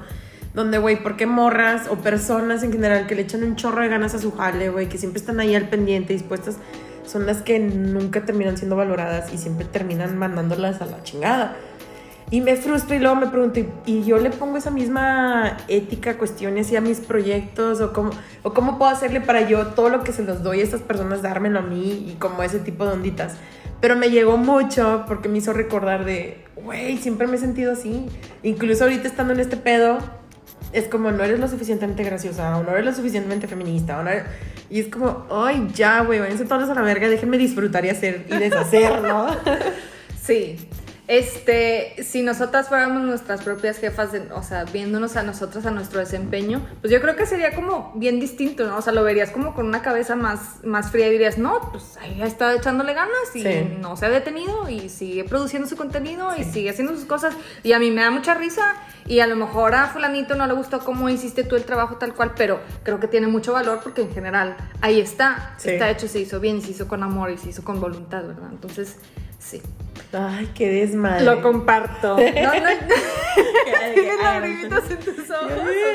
Donde, 0.54 0.78
güey, 0.78 1.02
¿por 1.02 1.16
qué 1.16 1.26
morras 1.26 1.88
o 1.90 1.96
personas 1.96 2.62
en 2.62 2.72
general 2.72 3.06
que 3.06 3.14
le 3.14 3.22
echan 3.22 3.42
un 3.42 3.56
chorro 3.56 3.82
de 3.82 3.88
ganas 3.88 4.14
a 4.14 4.18
su 4.18 4.32
jale, 4.32 4.70
güey, 4.70 4.88
que 4.88 4.96
siempre 4.96 5.20
están 5.20 5.38
ahí 5.38 5.54
al 5.54 5.68
pendiente, 5.68 6.14
dispuestas, 6.14 6.56
son 7.06 7.26
las 7.26 7.42
que 7.42 7.58
nunca 7.58 8.24
terminan 8.24 8.56
siendo 8.56 8.76
valoradas 8.76 9.32
y 9.32 9.38
siempre 9.38 9.66
terminan 9.66 10.16
mandándolas 10.18 10.80
a 10.82 10.86
la 10.86 11.02
chingada? 11.02 11.56
Y 12.28 12.40
me 12.40 12.56
frustra 12.56 12.96
y 12.96 12.98
luego 12.98 13.14
me 13.14 13.28
pregunto, 13.28 13.60
¿y- 13.60 13.68
¿y 13.86 14.04
yo 14.04 14.18
le 14.18 14.30
pongo 14.30 14.56
esa 14.56 14.72
misma 14.72 15.56
ética, 15.68 16.18
cuestiones 16.18 16.72
y 16.72 16.76
a 16.76 16.80
mis 16.80 16.98
proyectos? 16.98 17.80
¿O 17.80 17.92
cómo, 17.92 18.10
¿O 18.42 18.52
cómo 18.52 18.78
puedo 18.78 18.90
hacerle 18.90 19.20
para 19.20 19.48
yo 19.48 19.68
todo 19.68 19.90
lo 19.90 20.02
que 20.02 20.12
se 20.12 20.24
los 20.24 20.42
doy 20.42 20.60
a 20.60 20.64
estas 20.64 20.80
personas, 20.82 21.22
dármelo 21.22 21.60
a 21.60 21.62
mí 21.62 22.06
y 22.10 22.16
como 22.18 22.42
ese 22.42 22.58
tipo 22.58 22.84
de 22.84 22.94
onditas? 22.94 23.36
Pero 23.80 23.94
me 23.94 24.10
llegó 24.10 24.38
mucho 24.38 25.04
porque 25.06 25.28
me 25.28 25.38
hizo 25.38 25.52
recordar 25.52 26.04
de, 26.04 26.44
güey, 26.56 26.96
siempre 26.96 27.28
me 27.28 27.36
he 27.36 27.38
sentido 27.38 27.72
así. 27.72 28.06
Incluso 28.42 28.84
ahorita 28.84 29.06
estando 29.06 29.32
en 29.32 29.38
este 29.40 29.56
pedo, 29.56 29.98
es 30.76 30.88
como 30.88 31.10
no 31.10 31.24
eres 31.24 31.38
lo 31.40 31.48
suficientemente 31.48 32.04
graciosa 32.04 32.56
o 32.56 32.62
no 32.62 32.70
eres 32.72 32.84
lo 32.84 32.92
suficientemente 32.92 33.46
feminista 33.48 33.98
o 33.98 34.02
no 34.02 34.10
eres- 34.10 34.24
y 34.70 34.80
es 34.80 34.88
como 34.88 35.26
ay 35.30 35.68
ya 35.74 36.02
güey 36.02 36.18
váyanse 36.20 36.44
todos 36.44 36.68
a 36.68 36.74
la 36.74 36.82
verga 36.82 37.08
déjenme 37.08 37.38
disfrutar 37.38 37.84
y 37.84 37.90
hacer 37.90 38.26
y 38.30 38.36
deshacer 38.36 39.02
no 39.02 39.26
Sí. 40.22 40.58
Este, 41.08 42.02
si 42.02 42.22
nosotras 42.22 42.68
fuéramos 42.68 43.02
nuestras 43.02 43.42
propias 43.42 43.78
jefas, 43.78 44.10
de- 44.10 44.28
o 44.32 44.42
sea, 44.42 44.64
viéndonos 44.64 45.16
a 45.16 45.22
nosotras, 45.22 45.64
a 45.64 45.70
nuestro 45.70 46.00
desempeño, 46.00 46.66
pues 46.80 46.92
yo 46.92 47.00
creo 47.00 47.14
que 47.14 47.26
sería 47.26 47.54
como 47.54 47.92
bien 47.94 48.18
distinto, 48.18 48.66
¿no? 48.66 48.76
O 48.78 48.82
sea, 48.82 48.92
lo 48.92 49.04
verías 49.04 49.30
como 49.30 49.54
con 49.54 49.66
una 49.66 49.82
cabeza 49.82 50.16
más, 50.16 50.64
más 50.64 50.90
fría 50.90 51.06
y 51.06 51.12
dirías, 51.12 51.38
no, 51.38 51.60
pues 51.70 51.96
ahí 52.00 52.20
está 52.22 52.52
echándole 52.54 52.92
ganas 52.92 53.34
y 53.34 53.42
Sí. 53.42 53.76
no 53.80 53.96
se 53.96 54.06
ha 54.06 54.08
detenido 54.08 54.68
y 54.68 54.88
sigue 54.88 55.22
produciendo 55.22 55.68
su 55.68 55.76
contenido 55.76 56.30
y 56.36 56.42
sigue 56.42 56.70
haciendo 56.70 56.94
sus 56.94 57.04
cosas. 57.04 57.34
Y 57.62 57.72
a 57.72 57.78
mí 57.78 57.92
me 57.92 58.02
da 58.02 58.10
mucha 58.10 58.34
risa 58.34 58.74
y 59.06 59.20
a 59.20 59.28
lo 59.28 59.36
mejor 59.36 59.76
a 59.76 59.86
fulanito 59.86 60.34
no 60.34 60.46
le 60.48 60.54
gustó 60.54 60.80
cómo 60.80 61.08
hiciste 61.08 61.44
tú 61.44 61.54
el 61.54 61.62
trabajo 61.64 61.96
tal 61.96 62.14
cual, 62.14 62.32
pero 62.36 62.60
creo 62.82 62.98
que 62.98 63.06
tiene 63.06 63.28
mucho 63.28 63.52
valor 63.52 63.78
porque 63.84 64.02
en 64.02 64.12
general 64.12 64.56
ahí 64.80 65.00
está, 65.00 65.54
Sí. 65.58 65.70
está 65.70 65.88
hecho, 65.88 66.08
se 66.08 66.18
hizo 66.18 66.40
bien, 66.40 66.60
se 66.62 66.72
hizo 66.72 66.88
con 66.88 67.04
amor 67.04 67.30
y 67.30 67.38
se 67.38 67.50
hizo 67.50 67.62
con 67.62 67.80
voluntad, 67.80 68.24
¿verdad? 68.26 68.48
Entonces, 68.50 68.96
sí. 69.38 69.62
Ay 70.12 70.48
qué 70.54 70.70
desmadre 70.70 71.24
Lo 71.24 71.42
comparto. 71.42 72.16
No, 72.16 72.54
no, 72.54 72.68
tienes 73.94 74.18
lagrimitas 74.22 74.90
en 74.90 74.98
tus 74.98 75.30
ojos. 75.30 75.52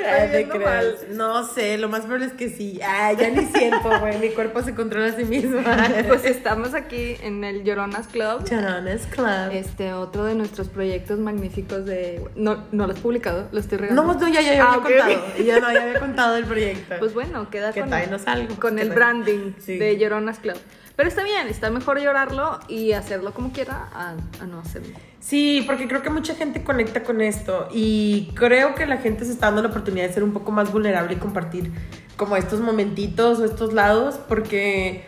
Ay, 0.08 0.46
te 0.46 0.60
mal. 0.60 0.96
No 1.12 1.46
sé, 1.48 1.78
lo 1.78 1.90
más 1.90 2.02
probable 2.02 2.28
es 2.28 2.34
que 2.34 2.50
sí. 2.50 2.80
Ay, 2.86 3.16
ya 3.18 3.30
ni 3.30 3.46
siento, 3.46 3.90
güey. 4.00 4.18
Mi 4.20 4.30
cuerpo 4.30 4.62
se 4.62 4.74
controla 4.76 5.08
a 5.08 5.12
sí 5.16 5.24
mismo. 5.26 5.62
Pues 6.08 6.26
estamos 6.26 6.74
aquí 6.74 7.16
en 7.22 7.44
el 7.44 7.64
Lloronas 7.64 8.08
Club. 8.08 8.44
Charones 8.44 9.06
Club. 9.08 9.52
Este, 9.52 9.94
otro 9.94 10.26
de 10.26 10.36
nuestros 10.36 10.68
proyectos 10.70 11.20
magníficos 11.20 11.86
de... 11.86 12.24
No, 12.36 12.66
no 12.72 12.88
lo 12.88 12.94
has 12.94 13.00
publicado, 13.00 13.48
lo 13.52 13.60
estoy 13.60 13.78
regalando. 13.78 14.14
No, 14.14 14.20
no, 14.20 14.28
ya, 14.28 14.42
ya, 14.42 14.54
ya 14.56 14.64
Ah, 14.66 14.74
había 14.74 14.84
contado. 14.84 15.44
Ya 15.44 15.60
no, 15.60 15.72
ya 15.74 15.84
había 15.84 16.00
contado 16.00 16.38
el 16.38 16.46
proyecto. 16.46 16.96
Pues 17.00 17.14
bueno, 17.14 17.50
queda 17.50 17.72
Que 17.72 17.82
con, 17.82 17.94
algo. 17.94 18.68
el 18.80 18.90
branding 18.92 19.54
Sí. 19.60 19.78
de 19.78 19.98
Lloronas 19.98 20.40
Club. 20.40 20.58
Pero 20.96 21.10
está 21.10 21.24
bien, 21.24 21.48
está 21.48 21.70
mejor 21.70 22.00
llorarlo 22.00 22.60
y 22.68 22.92
hacerlo 22.92 23.34
como 23.34 23.52
quiera 23.52 23.90
a, 23.94 24.16
a 24.42 24.46
no 24.46 24.60
hacerlo. 24.60 24.98
Sí, 25.20 25.64
porque 25.66 25.88
creo 25.88 26.02
que 26.02 26.10
mucha 26.10 26.36
gente 26.36 26.64
conecta 26.64 27.04
con 27.04 27.22
esto 27.22 27.68
y 27.72 28.32
creo 28.36 28.76
que 28.76 28.86
la 28.86 28.98
gente 28.98 29.26
se 29.26 29.32
está 29.32 29.48
dando 29.48 29.62
la 29.62 29.70
oportunidad 29.70 30.08
de 30.08 30.14
ser 30.14 30.24
un 30.24 30.34
poco 30.34 30.52
más 30.52 30.72
vulnerable 30.72 31.14
y 31.14 31.18
compartir 31.18 31.72
como 32.18 32.36
estos 32.36 32.60
momentitos 32.60 33.40
o 33.40 33.46
estos 33.46 33.74
lados 33.74 34.20
porque 34.28 35.06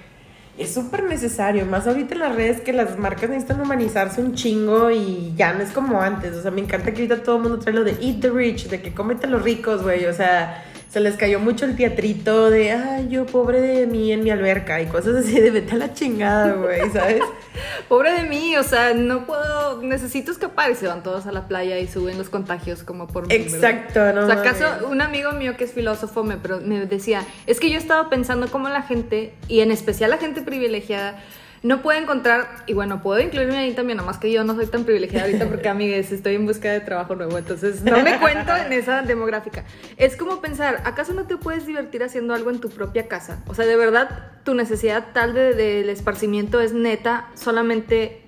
es 0.57 0.73
súper 0.73 1.03
necesario, 1.03 1.65
más 1.65 1.87
ahorita 1.87 2.13
en 2.13 2.19
las 2.19 2.35
redes 2.35 2.61
que 2.61 2.73
las 2.73 2.97
marcas 2.99 3.29
necesitan 3.29 3.59
humanizarse 3.59 4.21
un 4.21 4.35
chingo 4.35 4.91
y 4.91 5.33
ya 5.35 5.53
no 5.53 5.63
es 5.63 5.71
como 5.71 5.99
antes, 6.01 6.35
o 6.35 6.41
sea, 6.41 6.51
me 6.51 6.61
encanta 6.61 6.93
que 6.93 7.01
ahorita 7.01 7.23
todo 7.23 7.37
el 7.37 7.41
mundo 7.41 7.59
trae 7.59 7.73
lo 7.73 7.83
de 7.83 7.97
eat 8.01 8.19
the 8.21 8.29
rich, 8.29 8.67
de 8.67 8.81
que 8.81 8.93
cómete 8.93 9.25
los 9.25 9.41
ricos, 9.41 9.81
güey, 9.81 10.05
o 10.05 10.13
sea, 10.13 10.63
se 10.93 10.99
les 10.99 11.17
cayó 11.17 11.39
mucho 11.39 11.65
el 11.65 11.75
teatrito 11.75 12.51
de, 12.51 12.71
ay, 12.71 13.07
yo 13.09 13.25
pobre 13.25 13.61
de 13.61 13.87
mí 13.87 14.11
en 14.11 14.23
mi 14.23 14.29
alberca 14.29 14.79
y 14.79 14.85
cosas 14.85 15.15
así 15.15 15.39
de 15.39 15.49
vete 15.49 15.73
a 15.73 15.77
la 15.77 15.93
chingada, 15.95 16.53
güey, 16.53 16.87
¿sabes? 16.91 17.23
pobre 17.89 18.13
de 18.13 18.29
mí, 18.29 18.55
o 18.57 18.61
sea, 18.61 18.93
no 18.93 19.25
puedo, 19.25 19.81
necesito 19.81 20.31
escapar 20.31 20.69
y 20.69 20.75
se 20.75 20.85
van 20.85 21.01
todos 21.01 21.25
a 21.25 21.31
la 21.31 21.47
playa 21.47 21.79
y 21.79 21.87
suben 21.87 22.19
los 22.19 22.29
contagios 22.29 22.83
como 22.83 23.07
por 23.07 23.27
mí. 23.27 23.33
Exacto, 23.33 24.13
¿no? 24.13 24.25
O 24.25 24.27
sea, 24.27 24.35
acaso 24.35 24.87
un 24.87 25.01
amigo 25.01 25.31
mío 25.31 25.57
que 25.57 25.63
es 25.63 25.71
filósofo 25.71 26.23
me, 26.23 26.37
me 26.37 26.85
decía, 26.85 27.25
es 27.47 27.59
que 27.59 27.71
yo 27.71 27.79
estaba 27.79 28.11
pensando 28.11 28.47
cómo 28.49 28.69
la 28.69 28.83
gente, 28.83 29.33
y 29.47 29.61
en 29.61 29.71
especial 29.71 30.11
la 30.11 30.19
gente 30.19 30.43
privilegiada, 30.43 31.23
no 31.63 31.81
puedo 31.81 31.97
encontrar, 31.97 32.47
y 32.67 32.73
bueno, 32.73 33.01
puedo 33.01 33.21
incluirme 33.21 33.57
ahí 33.57 33.73
también, 33.73 33.97
nada 33.97 34.05
más 34.05 34.17
que 34.17 34.29
yo 34.29 34.43
no 34.43 34.53
soy 34.53 34.67
tan 34.67 34.83
privilegiada 34.83 35.25
ahorita 35.25 35.47
porque, 35.47 35.69
amigues, 35.69 36.11
estoy 36.11 36.35
en 36.35 36.45
busca 36.45 36.69
de 36.69 36.81
trabajo 36.81 37.15
nuevo, 37.15 37.37
entonces 37.37 37.83
no 37.83 38.03
me 38.03 38.19
cuento 38.19 38.53
en 38.55 38.73
esa 38.73 39.01
demográfica. 39.01 39.63
Es 39.95 40.17
como 40.17 40.41
pensar, 40.41 40.81
¿acaso 40.83 41.13
no 41.13 41.25
te 41.25 41.37
puedes 41.37 41.65
divertir 41.65 42.03
haciendo 42.03 42.33
algo 42.33 42.49
en 42.49 42.59
tu 42.59 42.69
propia 42.69 43.07
casa? 43.07 43.41
O 43.47 43.55
sea, 43.55 43.65
de 43.65 43.77
verdad, 43.77 44.31
tu 44.43 44.53
necesidad 44.53 45.07
tal 45.13 45.33
del 45.33 45.55
de, 45.55 45.91
esparcimiento 45.91 46.59
es 46.59 46.73
neta 46.73 47.29
solamente 47.35 48.22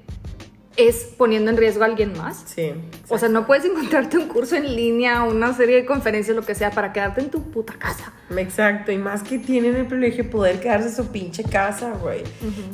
es 0.78 1.14
poniendo 1.18 1.52
en 1.52 1.58
riesgo 1.58 1.84
a 1.84 1.88
alguien 1.88 2.18
más. 2.18 2.44
Sí. 2.46 2.74
O 3.10 3.18
sea, 3.18 3.30
no 3.30 3.46
puedes 3.46 3.66
encontrarte 3.66 4.18
un 4.18 4.28
curso 4.28 4.56
en 4.56 4.76
línea, 4.76 5.24
una 5.24 5.54
serie 5.54 5.78
de 5.78 5.86
conferencias, 5.86 6.36
lo 6.36 6.44
que 6.44 6.56
sea, 6.56 6.72
para 6.72 6.92
quedarte 6.92 7.22
en 7.22 7.30
tu 7.30 7.44
puta 7.52 7.74
casa. 7.74 8.12
Exacto, 8.36 8.92
y 8.92 8.98
más 8.98 9.24
que 9.24 9.38
tienen 9.40 9.76
el 9.76 9.86
privilegio 9.86 10.24
de 10.24 10.30
poder 10.30 10.60
quedarse 10.60 10.90
en 10.90 10.96
su 10.96 11.08
pinche 11.08 11.44
casa, 11.44 11.92
güey. 12.02 12.24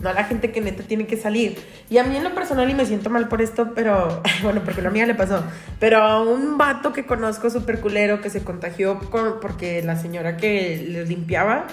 No 0.02 0.14
la 0.14 0.24
gente 0.24 0.52
que 0.52 0.62
neta 0.62 0.84
tiene 0.84 1.06
que 1.06 1.18
salir. 1.18 1.60
Y 1.90 1.98
a 1.98 2.04
mí 2.04 2.16
en 2.16 2.24
lo 2.24 2.34
personal, 2.34 2.70
y 2.70 2.74
me 2.74 2.86
siento 2.86 3.10
mal 3.10 3.28
por 3.28 3.42
esto, 3.42 3.74
pero, 3.76 4.22
bueno, 4.44 4.62
porque 4.64 4.80
a 4.80 4.82
una 4.82 4.90
amiga 4.90 5.06
le 5.06 5.16
pasó, 5.16 5.44
pero 5.80 5.98
a 6.00 6.22
un 6.22 6.58
vato 6.58 6.94
que 6.94 7.06
conozco 7.06 7.50
súper 7.50 7.80
culero 7.80 8.22
que 8.22 8.30
se 8.30 8.44
contagió 8.44 9.00
porque 9.42 9.82
la 9.84 9.96
señora 9.96 10.38
que 10.38 10.78
le 10.88 11.06
limpiaba 11.06 11.68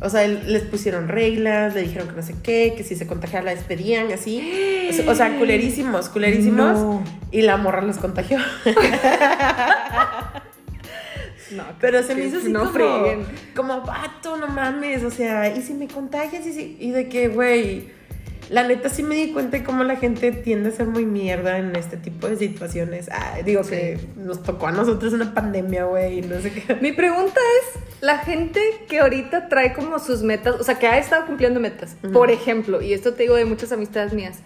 o 0.00 0.08
sea, 0.08 0.26
les 0.26 0.62
pusieron 0.62 1.08
reglas, 1.08 1.74
le 1.74 1.82
dijeron 1.82 2.08
que 2.08 2.16
no 2.16 2.22
sé 2.22 2.34
qué, 2.42 2.74
que 2.76 2.84
si 2.84 2.96
se 2.96 3.06
contagiaba 3.06 3.46
la 3.46 3.54
despedían, 3.54 4.10
así. 4.12 4.88
O 5.06 5.14
sea, 5.14 5.38
culerísimos, 5.38 6.08
culerísimos. 6.08 7.02
Y 7.30 7.42
la 7.42 7.56
morra 7.56 7.82
los 7.82 7.98
contagió. 7.98 8.38
no, 11.52 11.64
pero 11.80 12.02
se 12.02 12.14
me 12.14 12.24
hizo 12.24 12.38
así 12.38 12.50
no 12.50 12.72
como, 12.72 13.24
como, 13.54 13.82
vato, 13.82 14.36
no 14.36 14.48
mames. 14.48 15.04
O 15.04 15.10
sea, 15.10 15.54
y 15.54 15.60
si 15.60 15.74
me 15.74 15.86
contagias, 15.86 16.46
y, 16.46 16.52
si, 16.52 16.76
y 16.80 16.90
de 16.90 17.08
que, 17.08 17.28
güey 17.28 17.99
la 18.50 18.64
neta 18.64 18.88
sí 18.88 19.04
me 19.04 19.14
di 19.14 19.32
cuenta 19.32 19.58
de 19.58 19.64
cómo 19.64 19.84
la 19.84 19.96
gente 19.96 20.32
tiende 20.32 20.70
a 20.70 20.72
ser 20.72 20.86
muy 20.86 21.06
mierda 21.06 21.58
en 21.58 21.74
este 21.76 21.96
tipo 21.96 22.28
de 22.28 22.36
situaciones. 22.36 23.08
digo 23.44 23.62
que 23.62 23.98
nos 24.16 24.42
tocó 24.42 24.66
a 24.66 24.72
nosotros 24.72 25.12
una 25.12 25.32
pandemia, 25.32 25.84
güey, 25.84 26.20
no 26.22 26.40
sé 26.40 26.52
qué. 26.52 26.74
Mi 26.80 26.92
pregunta 26.92 27.40
es, 27.62 27.80
la 28.00 28.18
gente 28.18 28.60
que 28.88 28.98
ahorita 28.98 29.48
trae 29.48 29.72
como 29.72 30.00
sus 30.00 30.22
metas, 30.22 30.56
o 30.58 30.64
sea, 30.64 30.80
que 30.80 30.88
ha 30.88 30.98
estado 30.98 31.26
cumpliendo 31.26 31.60
metas, 31.60 31.96
por 32.12 32.30
ejemplo, 32.30 32.82
y 32.82 32.92
esto 32.92 33.14
te 33.14 33.22
digo 33.22 33.36
de 33.36 33.44
muchas 33.44 33.70
amistades 33.70 34.12
mías, 34.12 34.38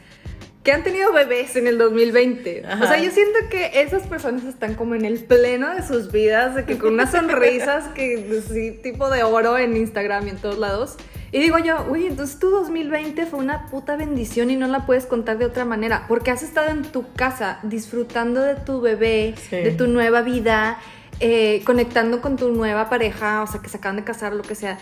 que 0.64 0.72
han 0.72 0.82
tenido 0.82 1.12
bebés 1.12 1.56
en 1.56 1.66
el 1.66 1.76
2020. 1.76 2.64
O 2.82 2.86
sea, 2.86 2.98
yo 2.98 3.10
siento 3.10 3.38
que 3.50 3.82
esas 3.82 4.06
personas 4.06 4.44
están 4.44 4.74
como 4.74 4.94
en 4.94 5.04
el 5.04 5.22
pleno 5.22 5.74
de 5.74 5.86
sus 5.86 6.10
vidas, 6.10 6.54
de 6.54 6.64
que 6.64 6.78
con 6.78 6.94
unas 6.94 7.12
sonrisas 7.12 7.84
que 7.94 8.42
sí, 8.48 8.72
tipo 8.82 9.10
de 9.10 9.22
oro 9.22 9.58
en 9.58 9.76
Instagram 9.76 10.26
y 10.26 10.30
en 10.30 10.36
todos 10.38 10.58
lados. 10.58 10.96
Y 11.32 11.40
digo 11.40 11.58
yo, 11.58 11.86
uy, 11.90 12.06
entonces 12.06 12.38
tu 12.38 12.48
2020 12.48 13.26
fue 13.26 13.40
una 13.40 13.66
puta 13.66 13.96
bendición 13.96 14.50
y 14.50 14.56
no 14.56 14.66
la 14.66 14.86
puedes 14.86 15.04
contar 15.04 15.36
de 15.36 15.44
otra 15.44 15.66
manera, 15.66 16.06
porque 16.08 16.30
has 16.30 16.42
estado 16.42 16.70
en 16.70 16.82
tu 16.82 17.12
casa 17.12 17.58
disfrutando 17.62 18.40
de 18.40 18.54
tu 18.54 18.80
bebé, 18.80 19.34
de 19.50 19.70
tu 19.72 19.86
nueva 19.86 20.22
vida, 20.22 20.78
eh, 21.20 21.62
conectando 21.64 22.22
con 22.22 22.36
tu 22.36 22.52
nueva 22.52 22.88
pareja, 22.88 23.42
o 23.42 23.46
sea, 23.46 23.60
que 23.60 23.68
se 23.68 23.76
acaban 23.76 23.96
de 23.96 24.04
casar, 24.04 24.32
lo 24.32 24.42
que 24.42 24.54
sea. 24.54 24.78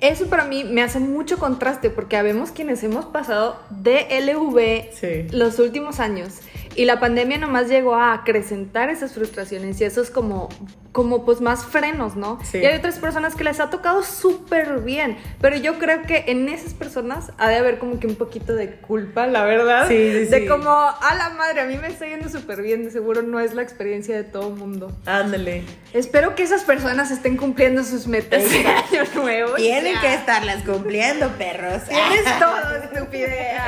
Eso 0.00 0.26
para 0.26 0.44
mí 0.44 0.64
me 0.64 0.82
hace 0.82 0.98
mucho 0.98 1.38
contraste 1.38 1.88
porque 1.88 2.16
habemos 2.16 2.50
quienes 2.50 2.82
hemos 2.82 3.06
pasado 3.06 3.58
de 3.70 4.06
LV 4.20 5.32
los 5.32 5.58
últimos 5.58 6.00
años 6.00 6.40
y 6.76 6.84
la 6.84 7.00
pandemia 7.00 7.38
nomás 7.38 7.68
llegó 7.68 7.94
a 7.94 8.12
acrecentar 8.12 8.90
esas 8.90 9.12
frustraciones 9.12 9.80
y 9.80 9.84
eso 9.84 10.02
es 10.02 10.10
como, 10.10 10.48
como 10.92 11.24
pues 11.24 11.40
más 11.40 11.64
frenos, 11.64 12.16
¿no? 12.16 12.38
Y 12.52 12.64
hay 12.64 12.76
otras 12.76 12.98
personas 12.98 13.34
que 13.34 13.44
les 13.44 13.60
ha 13.60 13.70
tocado 13.70 14.02
súper 14.02 14.80
bien, 14.80 15.16
pero 15.40 15.56
yo 15.56 15.78
creo 15.78 16.02
que 16.02 16.24
en 16.28 16.48
esas 16.48 16.74
personas 16.74 17.32
ha 17.38 17.48
de 17.48 17.56
haber 17.56 17.78
como 17.78 18.00
que 18.00 18.06
un 18.06 18.16
poquito 18.16 18.54
de 18.54 18.76
culpa, 18.76 19.26
la 19.26 19.44
verdad. 19.44 19.88
Sí, 19.88 19.94
de 19.94 20.46
como, 20.46 20.70
a 20.70 21.14
la 21.16 21.30
madre, 21.30 21.60
a 21.60 21.64
mí 21.64 21.76
me 21.76 21.88
está 21.88 22.06
yendo 22.06 22.28
súper 22.28 22.62
bien, 22.62 22.84
de 22.84 22.90
seguro 22.90 23.22
no 23.22 23.40
es 23.40 23.54
la 23.54 23.62
experiencia 23.62 24.16
de 24.16 24.24
todo 24.24 24.50
mundo. 24.50 24.92
Ándale. 25.06 25.62
Espero 25.92 26.34
que 26.34 26.42
esas 26.42 26.64
personas 26.64 27.10
estén 27.10 27.36
cumpliendo 27.36 27.84
sus 27.84 28.06
metas 28.06 28.48
de 28.50 28.66
año 28.66 29.04
nuevo. 29.14 29.54
Tienen 29.54 30.00
que 30.00 30.14
estarlas 30.14 30.62
cumpliendo, 30.62 31.28
perros. 31.38 31.82
Tienes 31.84 32.24
todo, 32.38 32.76
estupidez. 32.76 33.60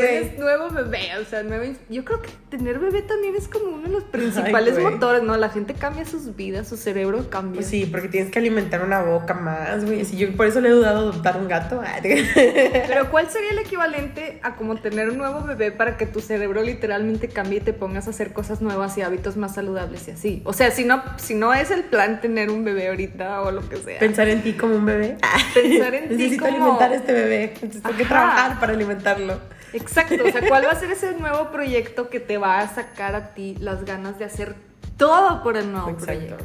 Tienes 0.00 0.38
nuevo 0.38 0.70
bebé, 0.70 1.10
o 1.20 1.24
sea, 1.24 1.42
nuevo... 1.42 1.64
Yo 1.88 2.04
creo 2.04 2.22
que 2.22 2.30
tener 2.50 2.78
bebé 2.78 3.02
también 3.02 3.34
es 3.36 3.48
como 3.48 3.66
uno 3.66 3.82
de 3.82 3.92
los 3.92 4.04
principales 4.04 4.78
motores, 4.78 5.22
¿no? 5.22 5.36
La 5.36 5.48
gente 5.48 5.74
cambia 5.74 6.04
sus 6.04 6.36
vidas, 6.36 6.68
su 6.68 6.76
cerebro 6.76 7.28
cambia. 7.30 7.56
Pues 7.56 7.66
sí, 7.66 7.86
porque 7.86 8.08
tienes 8.08 8.30
que 8.30 8.38
alimentar 8.38 8.82
una 8.82 9.02
boca 9.02 9.34
más, 9.34 9.84
güey. 9.84 10.02
Así 10.02 10.16
yo 10.16 10.32
por 10.36 10.46
eso 10.46 10.60
le 10.60 10.68
he 10.68 10.72
dudado 10.72 10.98
adoptar 10.98 11.36
un 11.36 11.48
gato. 11.48 11.82
Pero 12.02 13.10
¿cuál 13.10 13.30
sería 13.30 13.50
el 13.50 13.58
equivalente 13.58 14.40
a 14.42 14.56
como 14.56 14.76
tener 14.76 15.10
un 15.10 15.18
nuevo 15.18 15.42
bebé 15.42 15.72
para 15.72 15.96
que 15.96 16.06
tu 16.06 16.20
cerebro 16.20 16.62
literalmente 16.62 17.28
cambie 17.28 17.58
y 17.58 17.62
te 17.62 17.72
pongas 17.72 18.06
a 18.06 18.10
hacer 18.10 18.32
cosas 18.32 18.60
nuevas 18.60 18.96
y 18.98 19.02
hábitos 19.02 19.36
más 19.36 19.54
saludables 19.54 20.08
y 20.08 20.10
así? 20.12 20.42
O 20.44 20.52
sea, 20.52 20.70
si 20.70 20.84
no, 20.84 21.02
si 21.16 21.34
no 21.34 21.54
es 21.54 21.70
el 21.70 21.84
plan 21.84 22.20
tener 22.20 22.50
un 22.50 22.64
bebé 22.64 22.88
ahorita 22.88 23.42
o 23.42 23.50
lo 23.50 23.68
que 23.68 23.76
sea. 23.76 23.98
Pensar 23.98 24.28
en 24.28 24.42
ti 24.42 24.52
como 24.54 24.76
un 24.76 24.86
bebé. 24.86 25.16
Pensar 25.54 25.94
en 25.94 26.08
ti 26.16 26.16
Necesito 26.16 26.44
alimentar 26.46 26.92
a 26.92 26.94
este 26.94 27.12
bebé. 27.12 27.54
Necesito 27.62 27.96
que 27.96 28.04
trabajar 28.04 28.60
para 28.60 28.72
alimentarlo. 28.72 29.40
Exacto, 29.76 30.24
o 30.24 30.32
sea, 30.32 30.40
¿cuál 30.48 30.64
va 30.64 30.70
a 30.70 30.80
ser 30.80 30.90
ese 30.90 31.12
nuevo 31.14 31.50
proyecto 31.50 32.08
que 32.08 32.18
te 32.18 32.38
va 32.38 32.60
a 32.60 32.68
sacar 32.68 33.14
a 33.14 33.34
ti 33.34 33.56
las 33.60 33.84
ganas 33.84 34.18
de 34.18 34.24
hacer 34.24 34.54
todo 34.96 35.42
por 35.42 35.56
el 35.56 35.70
nuevo 35.70 35.94
proyecto? 35.96 36.36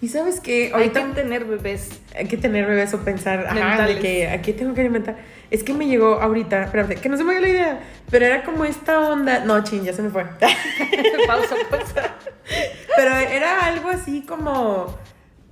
Y 0.00 0.08
sabes 0.08 0.40
que 0.40 0.72
ahorita 0.74 1.00
hay 1.00 1.06
que 1.06 1.22
tener 1.22 1.44
bebés. 1.44 1.88
Hay 2.14 2.26
que 2.26 2.36
tener 2.36 2.66
bebés 2.66 2.92
o 2.92 2.98
pensar, 2.98 3.46
ajá, 3.46 3.86
de 3.86 3.98
que 4.00 4.28
aquí 4.28 4.52
tengo 4.52 4.74
que 4.74 4.80
alimentar. 4.80 5.16
Es 5.50 5.62
que 5.62 5.72
me 5.72 5.86
llegó 5.86 6.20
ahorita, 6.20 6.64
espérate, 6.64 6.96
que 6.96 7.08
no 7.08 7.16
se 7.16 7.24
me 7.24 7.32
dio 7.32 7.40
la 7.40 7.48
idea, 7.48 7.80
pero 8.10 8.26
era 8.26 8.42
como 8.42 8.64
esta 8.64 9.00
onda. 9.00 9.44
No, 9.44 9.62
ching, 9.62 9.84
ya 9.84 9.92
se 9.92 10.02
me 10.02 10.10
fue. 10.10 10.24
pausa, 11.26 11.54
pausa. 11.70 12.14
Pero 12.96 13.16
era 13.16 13.66
algo 13.66 13.88
así 13.88 14.22
como 14.22 14.94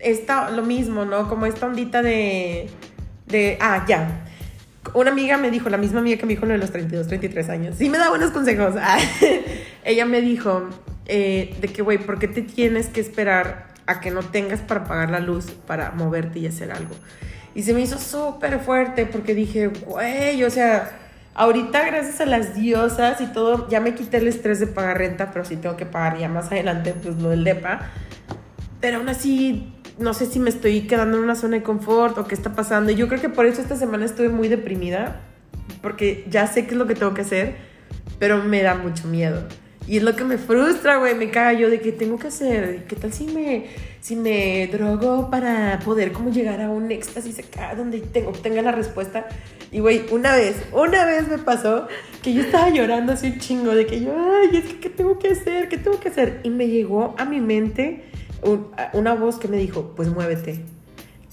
esta, 0.00 0.50
lo 0.50 0.62
mismo, 0.62 1.04
¿no? 1.04 1.28
Como 1.28 1.46
esta 1.46 1.66
ondita 1.66 2.02
de. 2.02 2.68
de. 3.26 3.56
Ah, 3.60 3.84
ya 3.88 4.24
una 4.94 5.10
amiga 5.10 5.38
me 5.38 5.50
dijo, 5.50 5.70
la 5.70 5.78
misma 5.78 6.00
amiga 6.00 6.18
que 6.18 6.26
me 6.26 6.34
dijo 6.34 6.46
lo 6.46 6.52
de 6.52 6.58
los 6.58 6.70
32, 6.70 7.06
33 7.06 7.48
años, 7.48 7.76
sí 7.78 7.88
me 7.88 7.98
da 7.98 8.10
buenos 8.10 8.30
consejos. 8.30 8.74
Ella 9.84 10.04
me 10.06 10.20
dijo 10.20 10.68
eh, 11.06 11.56
de 11.60 11.68
que, 11.68 11.82
güey, 11.82 11.98
¿por 11.98 12.18
qué 12.18 12.28
te 12.28 12.42
tienes 12.42 12.88
que 12.88 13.00
esperar 13.00 13.68
a 13.86 14.00
que 14.00 14.10
no 14.10 14.20
tengas 14.22 14.60
para 14.60 14.84
pagar 14.84 15.10
la 15.10 15.20
luz 15.20 15.50
para 15.66 15.92
moverte 15.92 16.40
y 16.40 16.46
hacer 16.46 16.72
algo? 16.72 16.94
Y 17.54 17.62
se 17.62 17.74
me 17.74 17.80
hizo 17.80 17.98
súper 17.98 18.60
fuerte 18.60 19.06
porque 19.06 19.34
dije, 19.34 19.68
güey, 19.68 20.42
o 20.44 20.50
sea, 20.50 20.90
ahorita 21.34 21.86
gracias 21.86 22.20
a 22.20 22.26
las 22.26 22.54
diosas 22.54 23.20
y 23.20 23.26
todo, 23.26 23.68
ya 23.68 23.80
me 23.80 23.94
quité 23.94 24.18
el 24.18 24.28
estrés 24.28 24.60
de 24.60 24.66
pagar 24.66 24.98
renta, 24.98 25.30
pero 25.32 25.44
sí 25.44 25.56
tengo 25.56 25.76
que 25.76 25.86
pagar 25.86 26.18
ya 26.18 26.28
más 26.28 26.46
adelante, 26.46 26.94
pues 27.00 27.16
lo 27.16 27.30
del 27.30 27.44
DEPA. 27.44 27.90
Pero 28.80 28.98
aún 28.98 29.08
así 29.08 29.72
no 29.98 30.14
sé 30.14 30.26
si 30.26 30.38
me 30.38 30.50
estoy 30.50 30.82
quedando 30.82 31.18
en 31.18 31.24
una 31.24 31.34
zona 31.34 31.58
de 31.58 31.62
confort 31.62 32.18
o 32.18 32.26
qué 32.26 32.34
está 32.34 32.54
pasando. 32.54 32.92
Y 32.92 32.94
yo 32.94 33.08
creo 33.08 33.20
que 33.20 33.28
por 33.28 33.46
eso 33.46 33.60
esta 33.60 33.76
semana 33.76 34.04
estuve 34.04 34.28
muy 34.28 34.48
deprimida, 34.48 35.20
porque 35.80 36.24
ya 36.28 36.46
sé 36.46 36.66
qué 36.66 36.72
es 36.72 36.76
lo 36.76 36.86
que 36.86 36.94
tengo 36.94 37.14
que 37.14 37.22
hacer, 37.22 37.56
pero 38.18 38.42
me 38.42 38.62
da 38.62 38.74
mucho 38.74 39.06
miedo. 39.08 39.42
Y 39.86 39.96
es 39.96 40.04
lo 40.04 40.14
que 40.14 40.22
me 40.22 40.38
frustra, 40.38 40.98
güey, 40.98 41.16
me 41.16 41.30
callo 41.30 41.68
de 41.68 41.80
que 41.80 41.90
tengo 41.90 42.16
que 42.16 42.28
hacer. 42.28 42.84
¿Qué 42.84 42.94
tal 42.94 43.12
si 43.12 43.26
me, 43.26 43.66
si 44.00 44.14
me 44.14 44.68
drogo 44.68 45.28
para 45.28 45.80
poder 45.84 46.12
como 46.12 46.30
llegar 46.30 46.60
a 46.60 46.70
un 46.70 46.92
éxtasis 46.92 47.40
acá 47.40 47.74
donde 47.74 48.00
tengo, 48.00 48.30
tenga 48.30 48.62
la 48.62 48.70
respuesta? 48.70 49.26
Y, 49.72 49.80
güey, 49.80 50.04
una 50.12 50.36
vez, 50.36 50.54
una 50.72 51.04
vez 51.04 51.26
me 51.26 51.38
pasó 51.38 51.88
que 52.22 52.32
yo 52.32 52.42
estaba 52.42 52.70
llorando 52.70 53.12
así 53.12 53.26
un 53.26 53.38
chingo 53.38 53.74
de 53.74 53.86
que 53.86 54.00
yo, 54.00 54.14
ay, 54.16 54.50
que, 54.50 54.78
¿qué 54.78 54.88
tengo 54.88 55.18
que 55.18 55.30
hacer? 55.30 55.68
¿Qué 55.68 55.78
tengo 55.78 55.98
que 55.98 56.10
hacer? 56.10 56.40
Y 56.44 56.50
me 56.50 56.68
llegó 56.68 57.16
a 57.18 57.24
mi 57.24 57.40
mente 57.40 58.04
una 58.92 59.14
voz 59.14 59.38
que 59.38 59.48
me 59.48 59.56
dijo, 59.56 59.92
pues 59.96 60.08
muévete. 60.08 60.64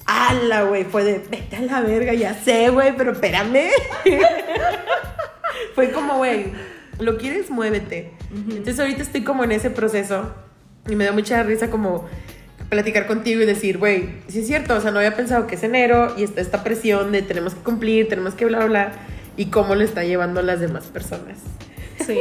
ala, 0.05 0.63
güey, 0.63 0.83
fue 0.83 1.03
de, 1.03 1.19
vete 1.29 1.55
a 1.55 1.61
la 1.61 1.81
verga, 1.81 2.13
ya 2.13 2.33
sé, 2.33 2.69
güey, 2.69 2.95
pero 2.95 3.11
espérame. 3.11 3.69
fue 5.75 5.91
como, 5.91 6.17
güey, 6.17 6.51
lo 6.99 7.17
quieres, 7.17 7.49
muévete. 7.49 8.11
Entonces 8.31 8.79
ahorita 8.79 9.01
estoy 9.01 9.23
como 9.23 9.43
en 9.43 9.51
ese 9.51 9.69
proceso 9.69 10.33
y 10.87 10.95
me 10.95 11.05
da 11.05 11.11
mucha 11.11 11.41
risa 11.43 11.69
como 11.69 12.07
platicar 12.69 13.07
contigo 13.07 13.41
y 13.41 13.45
decir, 13.45 13.77
güey, 13.79 14.09
sí 14.27 14.39
es 14.39 14.47
cierto, 14.47 14.75
o 14.75 14.81
sea, 14.81 14.91
no 14.91 14.99
había 14.99 15.15
pensado 15.15 15.47
que 15.47 15.55
es 15.55 15.63
enero 15.63 16.13
y 16.17 16.23
está 16.23 16.41
esta 16.41 16.63
presión 16.63 17.11
de 17.11 17.23
tenemos 17.23 17.55
que 17.55 17.61
cumplir, 17.61 18.07
tenemos 18.07 18.35
que 18.35 18.45
bla, 18.45 18.65
bla, 18.65 18.91
y 19.37 19.47
cómo 19.47 19.73
lo 19.73 19.83
está 19.83 20.03
llevando 20.03 20.41
las 20.41 20.59
demás 20.59 20.85
personas. 20.85 21.39
Sí, 22.05 22.19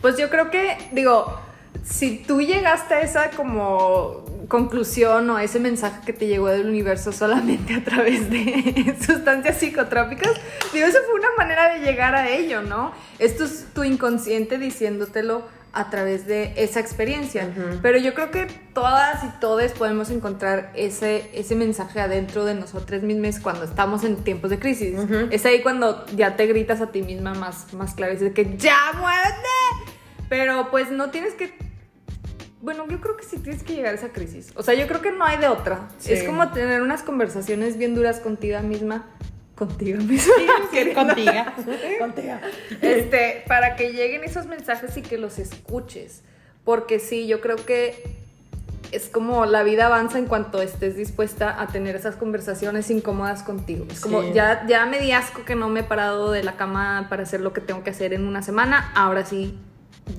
pues 0.00 0.16
yo 0.16 0.30
creo 0.30 0.50
que, 0.50 0.76
digo, 0.92 1.40
si 1.82 2.18
tú 2.18 2.40
llegaste 2.40 2.94
a 2.94 3.00
esa 3.00 3.30
como 3.30 4.24
conclusión 4.48 5.30
o 5.30 5.36
a 5.36 5.44
ese 5.44 5.60
mensaje 5.60 6.00
que 6.04 6.12
te 6.12 6.26
llegó 6.26 6.48
del 6.48 6.66
universo 6.66 7.12
solamente 7.12 7.74
a 7.74 7.84
través 7.84 8.28
de 8.30 8.96
sustancias 9.06 9.58
psicotrópicas, 9.58 10.32
digo, 10.72 10.86
eso 10.86 10.98
fue 11.06 11.18
una 11.18 11.30
manera 11.38 11.74
de 11.74 11.80
llegar 11.80 12.14
a 12.14 12.28
ello, 12.28 12.62
¿no? 12.62 12.92
Esto 13.18 13.44
es 13.44 13.66
tu 13.74 13.84
inconsciente 13.84 14.58
diciéndotelo 14.58 15.42
a 15.72 15.88
través 15.88 16.26
de 16.26 16.52
esa 16.56 16.80
experiencia. 16.80 17.48
Pero 17.80 17.98
yo 17.98 18.12
creo 18.12 18.30
que 18.30 18.46
todas 18.74 19.24
y 19.24 19.28
todos 19.40 19.72
podemos 19.72 20.10
encontrar 20.10 20.70
ese, 20.74 21.30
ese 21.32 21.54
mensaje 21.54 21.98
adentro 22.00 22.44
de 22.44 22.54
nosotros 22.54 23.02
mismos 23.02 23.38
cuando 23.40 23.64
estamos 23.64 24.04
en 24.04 24.16
tiempos 24.16 24.50
de 24.50 24.58
crisis. 24.58 24.98
Es 25.30 25.46
ahí 25.46 25.62
cuando 25.62 26.04
ya 26.14 26.36
te 26.36 26.46
gritas 26.46 26.82
a 26.82 26.88
ti 26.88 27.02
misma 27.02 27.34
más, 27.34 27.72
más 27.72 27.94
claro 27.94 28.12
y 28.12 28.16
dices 28.16 28.34
que 28.34 28.56
ya 28.58 28.92
muévete. 28.98 29.92
Pero 30.28 30.70
pues 30.70 30.90
no 30.90 31.10
tienes 31.10 31.34
que... 31.34 31.54
Bueno, 32.62 32.86
yo 32.88 33.00
creo 33.00 33.16
que 33.16 33.24
sí 33.24 33.38
tienes 33.38 33.62
que 33.62 33.74
llegar 33.74 33.92
a 33.92 33.96
esa 33.98 34.08
crisis. 34.08 34.52
O 34.54 34.62
sea, 34.62 34.74
yo 34.74 34.86
creo 34.86 35.02
que 35.02 35.12
no 35.12 35.24
hay 35.24 35.36
de 35.36 35.48
otra. 35.48 35.88
Es 36.06 36.22
como 36.22 36.50
tener 36.52 36.80
unas 36.80 37.02
conversaciones 37.02 37.76
bien 37.76 37.94
duras 37.94 38.20
contigo 38.20 38.60
misma 38.60 39.06
contigo 39.54 39.98
mismo. 39.98 40.32
contigo. 40.94 41.32
contigo. 41.98 42.34
Este, 42.80 43.44
para 43.46 43.76
que 43.76 43.92
lleguen 43.92 44.24
esos 44.24 44.46
mensajes 44.46 44.96
y 44.96 45.02
que 45.02 45.18
los 45.18 45.38
escuches. 45.38 46.22
Porque 46.64 46.98
sí, 46.98 47.26
yo 47.26 47.40
creo 47.40 47.56
que 47.56 48.22
es 48.92 49.08
como 49.08 49.46
la 49.46 49.62
vida 49.62 49.86
avanza 49.86 50.18
en 50.18 50.26
cuanto 50.26 50.60
estés 50.62 50.96
dispuesta 50.96 51.60
a 51.60 51.66
tener 51.68 51.96
esas 51.96 52.16
conversaciones 52.16 52.90
incómodas 52.90 53.42
contigo. 53.42 53.86
Es 53.90 54.00
como 54.00 54.32
ya, 54.32 54.66
ya 54.66 54.86
me 54.86 55.00
di 55.00 55.12
asco 55.12 55.44
que 55.44 55.54
no 55.54 55.68
me 55.68 55.80
he 55.80 55.84
parado 55.84 56.30
de 56.30 56.42
la 56.42 56.56
cama 56.56 57.06
para 57.08 57.22
hacer 57.22 57.40
lo 57.40 57.52
que 57.52 57.60
tengo 57.60 57.82
que 57.82 57.90
hacer 57.90 58.12
en 58.12 58.26
una 58.26 58.42
semana. 58.42 58.92
Ahora 58.94 59.24
sí, 59.24 59.58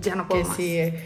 ya 0.02 0.16
no 0.16 0.28
puedo 0.28 0.46
más. 0.46 0.58
Sí, 0.58 0.78
eh. 0.80 1.04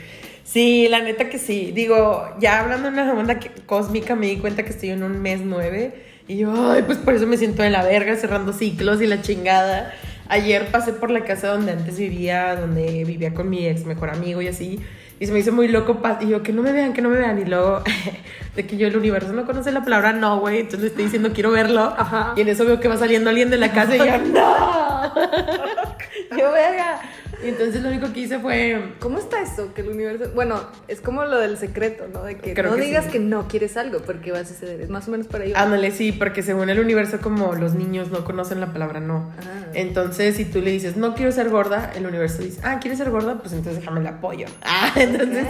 Sí, 0.47 0.87
la 0.89 1.01
neta 1.01 1.29
que 1.29 1.37
sí. 1.37 1.71
Digo, 1.75 2.27
ya 2.39 2.61
hablando 2.61 2.89
de 2.89 2.93
una 2.93 3.13
onda 3.13 3.39
cósmica, 3.65 4.15
me 4.15 4.27
di 4.27 4.37
cuenta 4.37 4.63
que 4.63 4.69
estoy 4.69 4.89
en 4.89 5.03
un 5.03 5.21
mes 5.21 5.41
nueve 5.43 5.93
y 6.27 6.37
yo, 6.37 6.71
ay, 6.71 6.83
pues 6.83 6.97
por 6.97 7.13
eso 7.13 7.25
me 7.25 7.37
siento 7.37 7.63
de 7.63 7.69
la 7.69 7.83
verga, 7.83 8.15
cerrando 8.17 8.51
ciclos 8.51 9.01
y 9.01 9.07
la 9.07 9.21
chingada. 9.21 9.93
Ayer 10.27 10.67
pasé 10.71 10.91
por 10.91 11.09
la 11.09 11.23
casa 11.23 11.47
donde 11.47 11.71
antes 11.71 11.97
vivía, 11.97 12.57
donde 12.57 13.05
vivía 13.05 13.33
con 13.33 13.49
mi 13.49 13.65
ex 13.65 13.85
mejor 13.85 14.09
amigo 14.09 14.41
y 14.41 14.49
así. 14.49 14.79
Y 15.19 15.25
se 15.25 15.31
me 15.31 15.39
hizo 15.39 15.53
muy 15.53 15.69
loco. 15.69 15.99
Y 16.19 16.27
yo, 16.27 16.43
que 16.43 16.51
no 16.51 16.61
me 16.61 16.73
vean, 16.73 16.91
que 16.91 17.01
no 17.01 17.09
me 17.09 17.17
vean. 17.17 17.39
Y 17.39 17.45
luego, 17.45 17.81
de 18.55 18.67
que 18.67 18.75
yo 18.75 18.87
el 18.87 18.97
universo 18.97 19.31
no 19.31 19.45
conoce 19.45 19.71
la 19.71 19.83
palabra 19.83 20.11
no, 20.11 20.39
güey. 20.41 20.59
Entonces 20.59 20.81
le 20.81 20.87
estoy 20.87 21.05
diciendo, 21.05 21.31
quiero 21.33 21.51
verlo. 21.51 21.95
Y 22.35 22.41
en 22.41 22.49
eso 22.49 22.65
veo 22.65 22.81
que 22.81 22.89
va 22.89 22.97
saliendo 22.97 23.29
alguien 23.29 23.49
de 23.49 23.57
la 23.57 23.71
casa 23.71 23.95
y 23.95 23.99
yo, 23.99 24.17
no. 24.33 25.13
yo, 26.37 26.51
verga. 26.51 27.01
Y 27.43 27.49
entonces 27.49 27.81
lo 27.81 27.89
único 27.89 28.11
que 28.13 28.21
hice 28.21 28.39
fue... 28.39 28.93
¿Cómo 28.99 29.19
está 29.19 29.41
eso? 29.41 29.73
Que 29.73 29.81
el 29.81 29.89
universo... 29.89 30.31
Bueno, 30.33 30.59
es 30.87 31.01
como 31.01 31.23
lo 31.23 31.37
del 31.37 31.57
secreto, 31.57 32.07
¿no? 32.11 32.23
De 32.23 32.37
que 32.37 32.61
no 32.63 32.75
digas 32.75 33.05
que 33.05 33.19
no 33.19 33.47
quieres 33.47 33.77
algo 33.77 33.99
porque 33.99 34.31
va 34.31 34.39
a 34.39 34.45
suceder. 34.45 34.81
Es 34.81 34.89
más 34.89 35.07
o 35.07 35.11
menos 35.11 35.27
para 35.27 35.43
ello. 35.43 35.55
Ándale, 35.55 35.91
sí, 35.91 36.11
porque 36.11 36.41
según 36.41 36.69
el 36.69 36.79
universo 36.79 37.19
como 37.21 37.53
los 37.53 37.75
niños 37.75 38.09
no 38.09 38.25
conocen 38.25 38.59
la 38.59 38.73
palabra 38.73 38.99
no. 38.99 39.31
Ah. 39.39 39.67
Entonces, 39.73 40.35
si 40.35 40.45
tú 40.45 40.61
le 40.61 40.71
dices, 40.71 40.97
no 40.97 41.13
quiero 41.13 41.31
ser 41.31 41.49
gorda, 41.49 41.91
el 41.95 42.07
universo 42.07 42.41
dice, 42.41 42.59
ah, 42.63 42.79
¿quieres 42.79 42.97
ser 42.97 43.11
gorda? 43.11 43.37
Pues 43.39 43.53
entonces 43.53 43.81
déjame 43.81 44.01
el 44.01 44.07
apoyo. 44.07 44.47
Ah, 44.79 44.91
entonces 44.95 45.45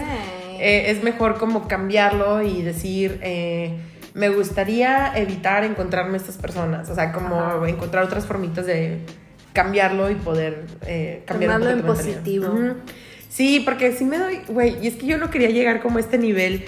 eh, 0.60 0.86
es 0.88 1.03
mejor 1.03 1.38
como 1.38 1.67
cambiarlo 1.67 2.41
y 2.44 2.62
decir... 2.62 3.20
Eh, 3.22 3.77
me 4.13 4.29
gustaría 4.29 5.15
evitar 5.15 5.63
encontrarme 5.63 6.18
estas 6.18 6.38
personas, 6.38 6.90
o 6.90 6.96
sea, 6.96 7.11
como 7.11 7.64
encontrar 7.68 8.03
otras 8.03 8.25
formitas 8.25 8.66
de 8.66 9.00
cambiarlo 9.57 10.11
y 10.11 10.13
poder 10.13 10.65
eh, 10.85 11.24
cambiarlo 11.25 11.72
en 11.72 11.81
positivo. 11.81 12.75
Sí, 13.27 13.63
porque 13.65 13.91
sí 13.91 14.05
me 14.05 14.20
doy, 14.20 14.41
güey, 14.48 14.77
y 14.83 14.87
es 14.87 14.98
que 14.98 15.07
yo 15.07 15.17
no 15.17 15.31
quería 15.31 15.50
llegar 15.50 15.81
como 15.81 15.98
a 15.98 16.00
este 16.00 16.20
nivel, 16.20 16.63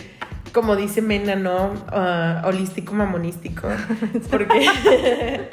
como 0.53 0.75
dice 0.75 1.03
Mena, 1.03 1.35
¿no? 1.35 1.73
Uh, 1.93 2.47
holístico 2.47 2.95
mamonístico. 2.95 3.67
Porque 4.31 5.49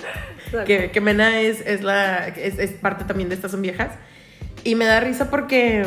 que, 0.90 1.00
Mena 1.02 1.42
es, 1.42 1.60
es 1.60 1.82
la, 1.82 2.28
es, 2.28 2.58
es, 2.58 2.72
parte 2.72 3.04
también 3.04 3.28
de 3.28 3.34
estas 3.34 3.50
son 3.50 3.60
viejas. 3.60 3.90
Y 4.64 4.74
me 4.74 4.86
da 4.86 5.00
risa 5.00 5.28
porque 5.28 5.84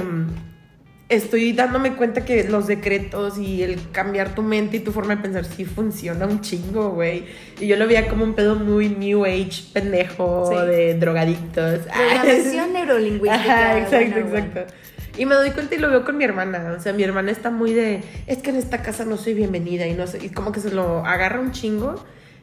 estoy 1.09 1.53
dándome 1.53 1.95
cuenta 1.95 2.23
que 2.23 2.43
los 2.43 2.67
decretos 2.67 3.39
y 3.39 3.63
el 3.63 3.79
cambiar 3.91 4.35
tu 4.35 4.43
mente 4.43 4.77
y 4.77 4.79
tu 4.79 4.91
forma 4.91 5.15
de 5.15 5.23
pensar 5.23 5.43
sí 5.43 5.65
funciona 5.65 6.27
un 6.27 6.41
chingo, 6.41 6.91
güey. 6.91 7.25
Y 7.59 7.67
yo 7.67 7.75
lo 7.75 7.87
veía 7.87 8.07
como 8.07 8.23
un 8.23 8.35
pedo 8.35 8.55
muy 8.55 8.89
new 8.89 9.25
age, 9.25 9.63
pendejo, 9.73 10.49
de 10.65 10.93
drogadictos. 10.93 11.79
Programación 11.93 12.73
neurolingüística. 12.73 13.33
Ajá, 13.33 13.79
exacto, 13.79 14.19
exacto. 14.19 14.73
Y 15.17 15.25
me 15.25 15.35
doy 15.35 15.49
cuenta 15.49 15.75
y 15.75 15.79
lo 15.79 15.89
veo 15.89 16.05
con 16.05 16.15
mi 16.15 16.23
hermana. 16.23 16.75
O 16.77 16.79
sea, 16.79 16.93
mi 16.93 17.03
hermana 17.03 17.31
está 17.31 17.49
muy 17.49 17.73
de, 17.73 18.01
es 18.27 18.37
que 18.37 18.51
en 18.51 18.57
esta 18.57 18.83
casa 18.83 19.03
no 19.03 19.17
soy 19.17 19.33
bienvenida 19.33 19.87
y 19.87 19.93
no 19.93 20.05
sé, 20.05 20.23
y 20.23 20.29
como 20.29 20.51
que 20.51 20.59
se 20.59 20.71
lo 20.71 21.05
agarra 21.05 21.39
un 21.39 21.51
chingo 21.51 21.95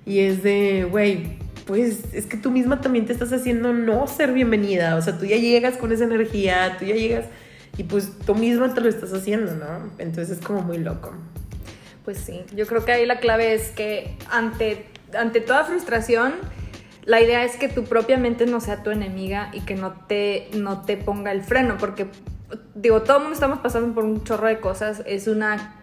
y 0.04 0.20
es 0.20 0.42
de, 0.42 0.86
güey, 0.90 1.38
pues 1.66 2.12
es 2.12 2.26
que 2.26 2.36
tú 2.36 2.50
misma 2.50 2.80
también 2.80 3.06
te 3.06 3.12
estás 3.12 3.32
haciendo 3.32 3.72
no 3.72 4.06
ser 4.08 4.32
bienvenida. 4.32 4.96
O 4.96 5.02
sea, 5.02 5.16
tú 5.18 5.24
ya 5.24 5.36
llegas 5.36 5.76
con 5.76 5.92
esa 5.92 6.04
energía, 6.04 6.76
tú 6.78 6.84
ya 6.84 6.94
llegas 6.96 7.26
y 7.78 7.84
pues 7.84 8.12
tú 8.24 8.34
mismo 8.34 8.68
te 8.72 8.80
lo 8.80 8.88
estás 8.88 9.12
haciendo, 9.12 9.54
¿no? 9.54 9.90
Entonces 9.98 10.38
es 10.38 10.44
como 10.44 10.62
muy 10.62 10.78
loco. 10.78 11.12
Pues 12.04 12.18
sí, 12.18 12.44
yo 12.54 12.66
creo 12.66 12.84
que 12.84 12.92
ahí 12.92 13.06
la 13.06 13.18
clave 13.18 13.54
es 13.54 13.70
que 13.70 14.16
ante, 14.30 14.86
ante 15.18 15.40
toda 15.40 15.64
frustración, 15.64 16.34
la 17.04 17.20
idea 17.20 17.44
es 17.44 17.56
que 17.56 17.68
tu 17.68 17.84
propia 17.84 18.16
mente 18.16 18.46
no 18.46 18.60
sea 18.60 18.82
tu 18.82 18.90
enemiga 18.90 19.50
y 19.52 19.60
que 19.60 19.74
no 19.74 19.92
te, 20.08 20.48
no 20.54 20.82
te 20.82 20.96
ponga 20.96 21.32
el 21.32 21.42
freno, 21.42 21.76
porque 21.78 22.06
digo, 22.74 23.02
todo 23.02 23.18
el 23.18 23.22
mundo 23.24 23.34
estamos 23.34 23.58
pasando 23.58 23.94
por 23.94 24.04
un 24.04 24.24
chorro 24.24 24.46
de 24.46 24.60
cosas, 24.60 25.02
es 25.06 25.26
una 25.26 25.74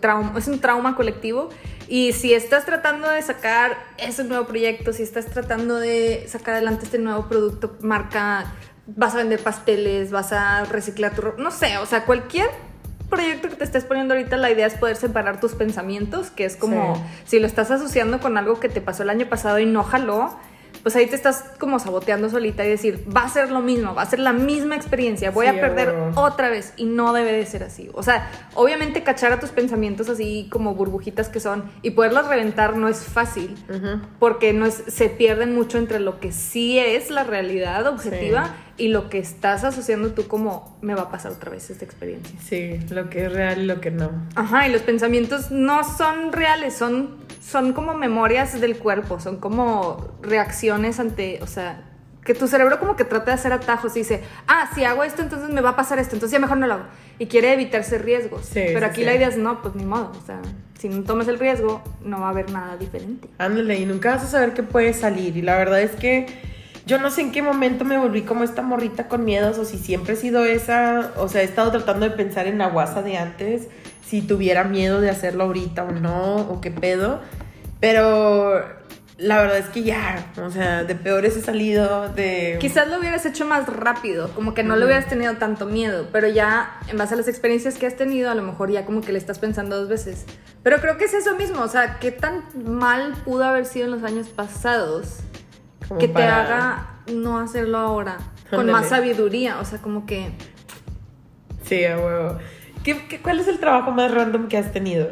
trauma, 0.00 0.32
es 0.38 0.48
un 0.48 0.60
trauma 0.60 0.96
colectivo 0.96 1.50
y 1.88 2.12
si 2.12 2.32
estás 2.32 2.64
tratando 2.64 3.10
de 3.10 3.20
sacar 3.22 3.76
ese 3.98 4.24
nuevo 4.24 4.46
proyecto, 4.46 4.92
si 4.92 5.02
estás 5.02 5.26
tratando 5.26 5.76
de 5.76 6.24
sacar 6.28 6.54
adelante 6.54 6.84
este 6.84 6.98
nuevo 6.98 7.28
producto, 7.28 7.76
marca 7.80 8.52
vas 8.86 9.14
a 9.14 9.18
vender 9.18 9.40
pasteles, 9.40 10.10
vas 10.10 10.32
a 10.32 10.64
reciclar 10.64 11.14
tu 11.14 11.22
ropa, 11.22 11.42
no 11.42 11.50
sé, 11.50 11.78
o 11.78 11.86
sea, 11.86 12.04
cualquier 12.04 12.48
proyecto 13.08 13.48
que 13.48 13.56
te 13.56 13.64
estés 13.64 13.84
poniendo 13.84 14.14
ahorita, 14.14 14.36
la 14.36 14.50
idea 14.50 14.66
es 14.66 14.74
poder 14.74 14.96
separar 14.96 15.40
tus 15.40 15.54
pensamientos, 15.54 16.30
que 16.30 16.44
es 16.44 16.56
como 16.56 17.02
si 17.24 17.38
lo 17.38 17.46
estás 17.46 17.70
asociando 17.70 18.20
con 18.20 18.36
algo 18.36 18.60
que 18.60 18.68
te 18.68 18.80
pasó 18.80 19.02
el 19.02 19.10
año 19.10 19.26
pasado 19.28 19.58
y 19.58 19.66
no 19.66 19.82
jaló, 19.84 20.36
pues 20.84 20.94
ahí 20.96 21.06
te 21.06 21.16
estás 21.16 21.44
como 21.58 21.78
saboteando 21.78 22.28
solita 22.28 22.64
y 22.64 22.68
decir, 22.68 23.04
va 23.14 23.22
a 23.22 23.28
ser 23.30 23.50
lo 23.50 23.60
mismo, 23.60 23.94
va 23.94 24.02
a 24.02 24.06
ser 24.06 24.18
la 24.18 24.34
misma 24.34 24.76
experiencia, 24.76 25.30
voy 25.30 25.46
a 25.46 25.54
perder 25.54 25.94
otra 26.14 26.50
vez 26.50 26.74
y 26.76 26.84
no 26.84 27.14
debe 27.14 27.32
de 27.32 27.46
ser 27.46 27.62
así. 27.62 27.88
O 27.94 28.02
sea, 28.02 28.30
obviamente 28.52 29.02
cachar 29.02 29.32
a 29.32 29.40
tus 29.40 29.48
pensamientos 29.50 30.10
así 30.10 30.46
como 30.50 30.74
burbujitas 30.74 31.30
que 31.30 31.40
son 31.40 31.64
y 31.80 31.92
poderlas 31.92 32.28
reventar 32.28 32.76
no 32.76 32.88
es 32.88 32.98
fácil 32.98 33.54
porque 34.18 34.52
no 34.52 34.66
es, 34.66 34.84
se 34.86 35.08
pierden 35.08 35.54
mucho 35.54 35.78
entre 35.78 36.00
lo 36.00 36.20
que 36.20 36.32
sí 36.32 36.78
es 36.78 37.10
la 37.10 37.24
realidad 37.24 37.86
objetiva 37.86 38.54
y 38.76 38.88
lo 38.88 39.08
que 39.08 39.18
estás 39.18 39.64
asociando 39.64 40.12
tú 40.12 40.26
como 40.26 40.76
me 40.82 40.94
va 40.94 41.02
a 41.02 41.10
pasar 41.10 41.32
otra 41.32 41.50
vez 41.50 41.70
esta 41.70 41.86
experiencia. 41.86 42.38
Sí, 42.44 42.78
lo 42.90 43.08
que 43.08 43.24
es 43.26 43.32
real 43.32 43.62
y 43.62 43.64
lo 43.64 43.80
que 43.80 43.90
no. 43.90 44.10
Ajá, 44.34 44.68
y 44.68 44.72
los 44.72 44.82
pensamientos 44.82 45.50
no 45.50 45.82
son 45.84 46.32
reales, 46.32 46.74
son 46.74 47.23
son 47.44 47.72
como 47.72 47.94
memorias 47.94 48.58
del 48.60 48.78
cuerpo, 48.78 49.20
son 49.20 49.36
como 49.36 50.16
reacciones 50.22 50.98
ante, 50.98 51.40
o 51.42 51.46
sea, 51.46 51.82
que 52.24 52.34
tu 52.34 52.48
cerebro 52.48 52.80
como 52.80 52.96
que 52.96 53.04
trata 53.04 53.26
de 53.26 53.32
hacer 53.32 53.52
atajos 53.52 53.94
y 53.96 54.00
dice, 54.00 54.22
ah, 54.46 54.70
si 54.74 54.84
hago 54.84 55.04
esto, 55.04 55.20
entonces 55.20 55.50
me 55.50 55.60
va 55.60 55.70
a 55.70 55.76
pasar 55.76 55.98
esto, 55.98 56.16
entonces 56.16 56.32
ya 56.32 56.38
mejor 56.38 56.56
no 56.56 56.66
lo 56.66 56.74
hago. 56.74 56.84
Y 57.18 57.26
quiere 57.26 57.52
evitarse 57.52 57.98
riesgos. 57.98 58.50
Pero 58.54 58.86
aquí 58.86 59.04
la 59.04 59.14
idea 59.14 59.28
es, 59.28 59.36
no, 59.36 59.60
pues 59.60 59.74
ni 59.74 59.84
modo, 59.84 60.10
o 60.10 60.26
sea, 60.26 60.40
si 60.78 60.88
no 60.88 61.02
tomas 61.02 61.28
el 61.28 61.38
riesgo, 61.38 61.82
no 62.02 62.20
va 62.20 62.28
a 62.28 62.30
haber 62.30 62.50
nada 62.50 62.78
diferente. 62.78 63.28
Ándale, 63.36 63.78
y 63.78 63.84
nunca 63.84 64.12
vas 64.12 64.24
a 64.24 64.26
saber 64.26 64.54
qué 64.54 64.62
puede 64.62 64.94
salir. 64.94 65.36
Y 65.36 65.42
la 65.42 65.58
verdad 65.58 65.82
es 65.82 65.92
que 65.92 66.26
yo 66.86 66.98
no 66.98 67.10
sé 67.10 67.20
en 67.20 67.32
qué 67.32 67.42
momento 67.42 67.84
me 67.84 67.98
volví 67.98 68.22
como 68.22 68.42
esta 68.42 68.62
morrita 68.62 69.06
con 69.06 69.22
miedos, 69.22 69.58
o 69.58 69.66
si 69.66 69.76
siempre 69.76 70.14
he 70.14 70.16
sido 70.16 70.46
esa, 70.46 71.12
o 71.18 71.28
sea, 71.28 71.42
he 71.42 71.44
estado 71.44 71.70
tratando 71.70 72.08
de 72.08 72.16
pensar 72.16 72.46
en 72.46 72.56
la 72.56 72.68
guasa 72.68 73.02
de 73.02 73.18
antes 73.18 73.68
si 74.14 74.22
tuviera 74.22 74.62
miedo 74.62 75.00
de 75.00 75.10
hacerlo 75.10 75.42
ahorita 75.42 75.82
o 75.82 75.90
no, 75.90 76.36
o 76.36 76.60
qué 76.60 76.70
pedo. 76.70 77.20
Pero 77.80 78.62
la 79.18 79.40
verdad 79.40 79.58
es 79.58 79.66
que 79.70 79.82
ya, 79.82 80.32
o 80.40 80.50
sea, 80.50 80.84
de 80.84 80.94
peores 80.94 81.36
he 81.36 81.40
salido, 81.40 82.08
de... 82.10 82.56
Quizás 82.60 82.86
lo 82.88 83.00
hubieras 83.00 83.26
hecho 83.26 83.44
más 83.44 83.66
rápido, 83.66 84.28
como 84.36 84.54
que 84.54 84.62
no 84.62 84.76
le 84.76 84.84
hubieras 84.84 85.08
tenido 85.08 85.34
tanto 85.34 85.66
miedo, 85.66 86.06
pero 86.12 86.28
ya 86.28 86.78
en 86.86 86.96
base 86.96 87.14
a 87.14 87.16
las 87.16 87.26
experiencias 87.26 87.74
que 87.74 87.88
has 87.88 87.96
tenido, 87.96 88.30
a 88.30 88.36
lo 88.36 88.42
mejor 88.42 88.70
ya 88.70 88.86
como 88.86 89.00
que 89.00 89.10
le 89.10 89.18
estás 89.18 89.40
pensando 89.40 89.80
dos 89.80 89.88
veces. 89.88 90.26
Pero 90.62 90.80
creo 90.80 90.96
que 90.96 91.06
es 91.06 91.14
eso 91.14 91.34
mismo, 91.34 91.62
o 91.62 91.68
sea, 91.68 91.98
qué 91.98 92.12
tan 92.12 92.44
mal 92.64 93.14
pudo 93.24 93.42
haber 93.42 93.66
sido 93.66 93.86
en 93.86 93.90
los 93.90 94.04
años 94.04 94.28
pasados 94.28 95.18
como 95.88 95.98
que 95.98 96.06
te 96.06 96.22
haga 96.22 97.00
no 97.12 97.40
hacerlo 97.40 97.78
ahora, 97.78 98.18
con 98.48 98.70
más 98.70 98.90
sabiduría, 98.90 99.58
o 99.58 99.64
sea, 99.64 99.82
como 99.82 100.06
que... 100.06 100.30
Sí, 101.64 101.84
a 101.84 101.98
huevo. 101.98 102.38
¿Qué, 102.84 102.96
qué, 103.08 103.20
cuál 103.20 103.40
es 103.40 103.48
el 103.48 103.58
trabajo 103.58 103.90
más 103.90 104.12
random 104.12 104.46
que 104.48 104.56
has 104.58 104.70
tenido? 104.72 105.08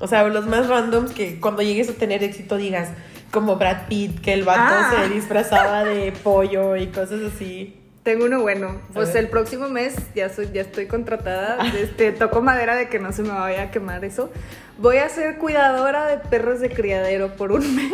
O 0.00 0.08
sea, 0.08 0.24
los 0.28 0.46
más 0.46 0.68
randoms 0.68 1.12
que 1.12 1.40
cuando 1.40 1.62
llegues 1.62 1.88
a 1.88 1.94
tener 1.94 2.22
éxito 2.22 2.56
digas, 2.56 2.90
como 3.30 3.56
Brad 3.56 3.86
Pitt, 3.88 4.20
que 4.20 4.32
el 4.34 4.42
vato 4.44 4.60
Ah. 4.62 4.92
se 5.08 5.14
disfrazaba 5.14 5.84
de 5.84 6.12
pollo 6.12 6.76
y 6.76 6.88
cosas 6.88 7.20
así. 7.34 7.80
Tengo 8.02 8.26
uno 8.26 8.42
bueno. 8.42 8.82
Pues 8.92 9.14
el 9.14 9.28
próximo 9.28 9.68
mes 9.70 9.96
ya 10.14 10.28
soy, 10.28 10.50
ya 10.52 10.60
estoy 10.60 10.86
contratada. 10.86 11.66
Este, 11.74 12.12
toco 12.12 12.42
madera 12.42 12.76
de 12.76 12.88
que 12.90 12.98
no 12.98 13.12
se 13.12 13.22
me 13.22 13.30
vaya 13.30 13.62
a 13.62 13.70
quemar 13.70 14.04
eso. 14.04 14.30
Voy 14.78 14.96
a 14.96 15.08
ser 15.08 15.38
cuidadora 15.38 16.06
de 16.08 16.18
perros 16.18 16.60
de 16.60 16.68
criadero 16.68 17.36
por 17.36 17.52
un 17.52 17.76
mes 17.76 17.92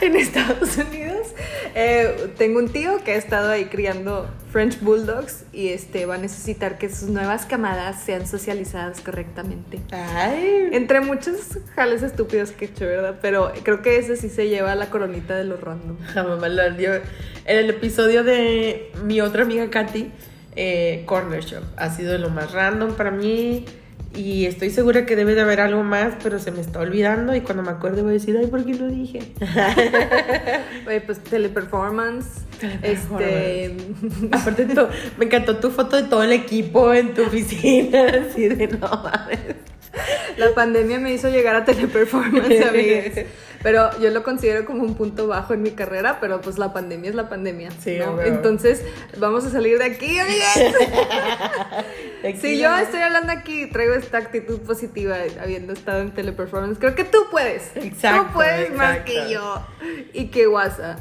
en 0.00 0.16
Estados 0.16 0.76
Unidos. 0.76 1.28
Eh, 1.74 2.32
tengo 2.36 2.58
un 2.58 2.68
tío 2.68 3.02
que 3.04 3.12
ha 3.12 3.16
estado 3.16 3.50
ahí 3.50 3.66
criando 3.66 4.28
French 4.50 4.80
Bulldogs 4.80 5.44
y 5.52 5.68
este 5.68 6.04
va 6.04 6.16
a 6.16 6.18
necesitar 6.18 6.78
que 6.78 6.90
sus 6.90 7.08
nuevas 7.08 7.46
camadas 7.46 8.02
sean 8.02 8.26
socializadas 8.26 9.00
correctamente. 9.00 9.78
Ay. 9.92 10.70
Entre 10.72 11.00
muchos 11.00 11.58
jales 11.76 12.02
estúpidos 12.02 12.50
que 12.50 12.64
he 12.64 12.68
hecho, 12.68 12.84
¿verdad? 12.84 13.20
Pero 13.22 13.52
creo 13.62 13.82
que 13.82 13.98
ese 13.98 14.16
sí 14.16 14.28
se 14.28 14.48
lleva 14.48 14.74
la 14.74 14.90
coronita 14.90 15.36
de 15.36 15.44
los 15.44 15.60
random. 15.60 15.96
La 16.14 16.24
mamá 16.24 16.48
lo 16.48 16.70
dio. 16.72 16.94
En 17.44 17.58
el 17.58 17.70
episodio 17.70 18.24
de 18.24 18.90
mi 19.04 19.20
otra 19.20 19.42
amiga 19.42 19.70
Katy, 19.70 20.10
eh, 20.56 21.04
Corner 21.06 21.42
Shop, 21.44 21.62
ha 21.76 21.90
sido 21.90 22.18
lo 22.18 22.30
más 22.30 22.52
random 22.52 22.94
para 22.94 23.12
mí. 23.12 23.64
Y 24.14 24.44
estoy 24.46 24.68
segura 24.70 25.06
que 25.06 25.16
debe 25.16 25.34
de 25.34 25.40
haber 25.40 25.60
algo 25.60 25.82
más, 25.84 26.14
pero 26.22 26.38
se 26.38 26.50
me 26.50 26.60
está 26.60 26.80
olvidando. 26.80 27.34
Y 27.34 27.40
cuando 27.40 27.62
me 27.62 27.70
acuerde 27.70 28.02
voy 28.02 28.10
a 28.10 28.14
decir, 28.14 28.36
ay, 28.38 28.46
¿por 28.46 28.64
qué 28.64 28.72
no 28.74 28.88
dije? 28.88 29.20
Oye, 30.86 31.00
pues 31.00 31.18
teleperformance. 31.20 32.26
Este. 32.82 33.74
Aparte, 34.32 34.66
tu- 34.66 34.88
me 35.18 35.24
encantó 35.24 35.56
tu 35.56 35.70
foto 35.70 35.96
de 35.96 36.02
todo 36.04 36.22
el 36.22 36.32
equipo 36.32 36.92
en 36.92 37.14
tu 37.14 37.22
oficina. 37.22 38.04
Así 38.30 38.48
de 38.48 38.68
no 38.68 38.78
mames. 39.02 39.38
La 40.36 40.54
pandemia 40.54 40.98
me 40.98 41.12
hizo 41.12 41.28
llegar 41.28 41.54
a 41.54 41.64
teleperformance, 41.64 42.62
amigues. 42.64 43.26
Pero 43.62 43.90
yo 44.00 44.10
lo 44.10 44.22
considero 44.22 44.64
como 44.64 44.82
un 44.82 44.94
punto 44.94 45.28
bajo 45.28 45.54
en 45.54 45.62
mi 45.62 45.70
carrera, 45.70 46.18
pero 46.20 46.40
pues 46.40 46.58
la 46.58 46.72
pandemia 46.72 47.10
es 47.10 47.16
la 47.16 47.28
pandemia. 47.28 47.70
Sí, 47.80 47.98
¿no? 47.98 48.20
Entonces, 48.20 48.84
vamos 49.18 49.44
a 49.44 49.50
salir 49.50 49.78
de 49.78 49.84
aquí, 49.84 50.18
amigues. 50.18 50.74
Si 52.40 52.58
yo 52.60 52.76
estoy 52.76 53.00
hablando 53.00 53.32
aquí, 53.32 53.66
traigo 53.66 53.94
esta 53.94 54.18
actitud 54.18 54.60
positiva 54.60 55.16
habiendo 55.40 55.72
estado 55.72 56.02
en 56.02 56.12
teleperformance, 56.12 56.78
creo 56.78 56.94
que 56.94 57.04
tú 57.04 57.18
puedes. 57.30 57.76
Exacto, 57.76 58.26
Tú 58.26 58.34
puedes 58.34 58.72
más 58.74 58.98
que 59.00 59.30
yo. 59.30 59.66
Y 60.12 60.26
que 60.26 60.46
guasa. 60.46 60.98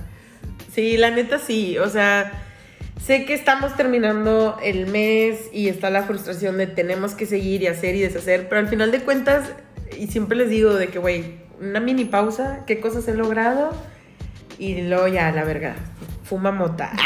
Sí, 0.74 0.98
la 0.98 1.12
neta 1.12 1.38
sí. 1.38 1.78
O 1.78 1.90
sea, 1.90 2.32
sé 3.04 3.26
que 3.26 3.34
estamos 3.34 3.76
terminando 3.76 4.58
el 4.64 4.88
mes 4.88 5.50
y 5.52 5.68
está 5.68 5.90
la 5.90 6.04
frustración 6.04 6.58
de 6.58 6.68
tenemos 6.68 7.14
que 7.14 7.26
seguir 7.26 7.62
y 7.62 7.68
hacer 7.68 7.96
y 7.96 8.02
deshacer, 8.02 8.48
pero 8.50 8.60
al 8.60 8.68
final 8.68 8.92
de 8.92 9.02
cuentas, 9.02 9.52
y 9.98 10.08
siempre 10.08 10.38
les 10.38 10.50
digo 10.50 10.74
de 10.74 10.88
que, 10.88 11.00
güey, 11.00 11.42
una 11.62 11.80
mini 11.80 12.06
pausa, 12.06 12.64
qué 12.66 12.80
cosas 12.80 13.08
he 13.08 13.14
logrado 13.14 13.72
y 14.58 14.82
luego 14.82 15.08
ya, 15.08 15.32
la 15.32 15.44
verga, 15.44 15.76
fuma 16.24 16.52
mota. 16.52 16.92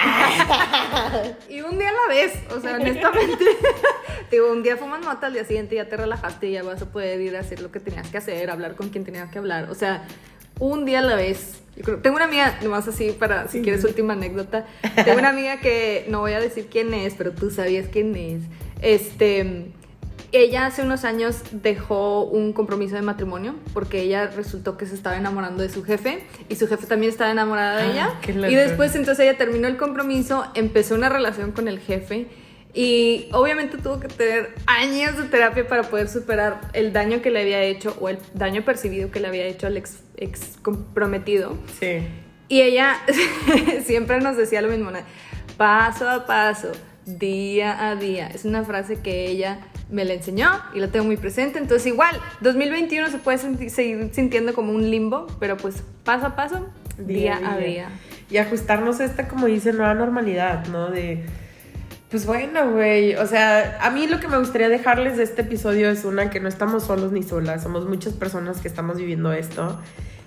Y 1.50 1.62
un 1.62 1.78
día 1.78 1.90
a 1.90 1.94
la 1.94 2.08
vez, 2.14 2.34
o 2.56 2.60
sea, 2.60 2.76
honestamente. 2.76 3.44
Digo, 4.32 4.52
un 4.52 4.64
día 4.64 4.78
fumas 4.78 5.04
mota, 5.04 5.28
al 5.28 5.34
día 5.34 5.46
siguiente 5.46 5.76
ya 5.76 5.88
te 5.88 5.98
relajaste 5.98 6.48
y 6.48 6.52
ya 6.54 6.64
vas 6.64 6.82
a 6.82 6.86
poder 6.86 7.20
ir 7.22 7.36
a 7.36 7.42
hacer 7.42 7.62
lo 7.62 7.72
que 7.72 7.80
tenías 7.80 8.08
que 8.10 8.18
hacer, 8.18 8.50
hablar 8.50 8.76
con 8.76 8.90
quien 8.90 9.04
tenías 9.04 9.30
que 9.30 9.38
hablar. 9.40 9.70
O 9.70 9.76
sea, 9.76 10.04
un 10.60 10.86
día 10.86 11.00
a 11.00 11.02
la 11.02 11.16
vez. 11.16 11.62
Yo 11.76 11.84
creo- 11.84 11.98
tengo 12.00 12.16
una 12.16 12.26
amiga, 12.26 12.58
nomás 12.64 12.88
así 12.88 13.12
para 13.12 13.48
si 13.50 13.62
quieres 13.62 13.84
última 13.84 14.14
anécdota. 14.14 14.66
Tengo 15.04 15.20
una 15.20 15.30
amiga 15.30 15.60
que 15.60 16.06
no 16.10 16.20
voy 16.22 16.34
a 16.34 16.40
decir 16.40 16.68
quién 16.72 16.94
es, 16.94 17.14
pero 17.16 17.32
tú 17.32 17.52
sabías 17.52 17.88
quién 17.92 18.16
es. 18.16 18.42
Este. 18.82 19.72
Ella 20.38 20.66
hace 20.66 20.82
unos 20.82 21.06
años 21.06 21.38
dejó 21.52 22.24
un 22.26 22.52
compromiso 22.52 22.96
de 22.96 23.02
matrimonio 23.02 23.56
porque 23.74 24.02
ella 24.02 24.28
resultó 24.28 24.76
que 24.78 24.86
se 24.86 24.94
estaba 24.96 25.16
enamorando 25.16 25.64
de 25.64 25.70
su 25.70 25.84
jefe 25.84 26.24
y 26.50 26.56
su 26.56 26.68
jefe 26.68 26.88
también 26.88 27.12
estaba 27.12 27.32
enamorada 27.32 27.78
de 27.78 28.00
Ah, 28.00 28.20
ella. 28.24 28.50
Y 28.50 28.56
después 28.56 28.96
entonces 28.96 29.26
ella 29.26 29.38
terminó 29.38 29.68
el 29.68 29.78
compromiso, 29.78 30.46
empezó 30.54 30.96
una 30.96 31.08
relación 31.10 31.52
con 31.52 31.68
el 31.68 31.80
jefe 31.80 32.28
y 32.74 33.30
obviamente 33.32 33.78
tuvo 33.78 34.02
que 34.02 34.10
tener 34.10 34.54
años 34.68 35.16
de 35.18 35.24
terapia 35.24 35.66
para 35.66 35.84
poder 35.84 36.10
superar 36.10 36.60
el 36.74 36.92
daño 36.92 37.22
que 37.22 37.32
le 37.32 37.42
había 37.42 37.64
hecho 37.64 37.96
o 38.02 38.10
el 38.10 38.18
daño 38.34 38.64
percibido 38.66 39.12
que 39.12 39.22
le 39.22 39.28
había 39.30 39.46
hecho 39.46 39.68
al 39.68 39.78
ex, 39.78 40.00
ex 40.18 40.58
comprometido. 40.62 41.58
Sí. 41.80 42.06
Y 42.50 42.62
ella 42.62 42.98
siempre 43.86 44.20
nos 44.20 44.36
decía 44.36 44.62
lo 44.62 44.68
mismo, 44.68 44.92
paso 45.56 46.10
a 46.10 46.26
paso, 46.26 46.74
día 47.06 47.88
a 47.88 47.96
día. 47.96 48.28
Es 48.28 48.44
una 48.44 48.66
frase 48.66 49.00
que 49.02 49.28
ella 49.30 49.60
me 49.90 50.04
la 50.06 50.14
enseñó 50.14 50.50
y 50.74 50.80
la 50.80 50.88
tengo 50.88 51.06
muy 51.06 51.18
presente. 51.18 51.60
Entonces 51.60 51.88
igual, 51.88 52.20
2021 52.42 53.10
se 53.10 53.18
puede 53.18 53.38
senti- 53.38 53.70
seguir 53.70 54.10
sintiendo 54.14 54.54
como 54.54 54.72
un 54.72 54.90
limbo, 54.90 55.28
pero 55.40 55.58
pues 55.58 55.84
paso 56.04 56.26
a 56.28 56.36
paso, 56.36 56.68
día, 56.98 57.40
a 57.44 57.58
día. 57.58 57.90
Y 58.30 58.38
ajustarnos 58.38 59.00
a 59.00 59.06
esta, 59.06 59.28
como 59.28 59.46
dice, 59.48 59.72
nueva 59.74 59.94
normalidad, 59.94 60.66
¿no? 60.68 60.90
De, 60.90 61.24
pues 62.10 62.26
bueno, 62.26 62.72
güey, 62.72 63.16
o 63.16 63.28
sea, 63.28 63.78
a 63.82 63.90
mí 63.92 64.08
lo 64.08 64.20
que 64.20 64.28
me 64.28 64.38
gustaría 64.38 64.70
dejarles 64.70 65.18
de 65.18 65.24
este 65.24 65.42
episodio 65.44 65.90
es 65.90 66.06
una, 66.06 66.30
que 66.30 66.40
no 66.40 66.48
estamos 66.48 66.84
solos 66.84 67.12
ni 67.12 67.22
solas, 67.24 67.62
somos 67.64 67.88
muchas 67.88 68.14
personas 68.14 68.62
que 68.62 68.68
estamos 68.68 68.98
viviendo 68.98 69.32
esto. 69.34 69.80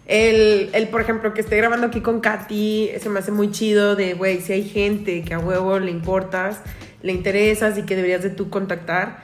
El, 0.07 0.71
el, 0.73 0.89
por 0.89 1.01
ejemplo, 1.01 1.35
que 1.35 1.41
esté 1.41 1.57
grabando 1.57 1.89
aquí 1.89 2.01
con 2.01 2.21
Katy, 2.21 2.91
se 3.01 3.09
me 3.09 3.19
hace 3.19 3.31
muy 3.33 3.51
chido 3.51 3.95
de, 3.97 4.15
güey, 4.15 4.41
si 4.41 4.53
hay 4.55 4.65
gente 4.69 5.23
que 5.23 5.35
a 5.35 5.39
huevo 5.39 5.79
le 5.79 5.91
importas, 5.91 6.61
le 7.03 7.13
interesas 7.13 7.77
y 7.79 7.83
que 7.83 7.95
deberías 7.97 8.23
de 8.23 8.31
tú 8.31 8.49
contactar. 8.49 9.19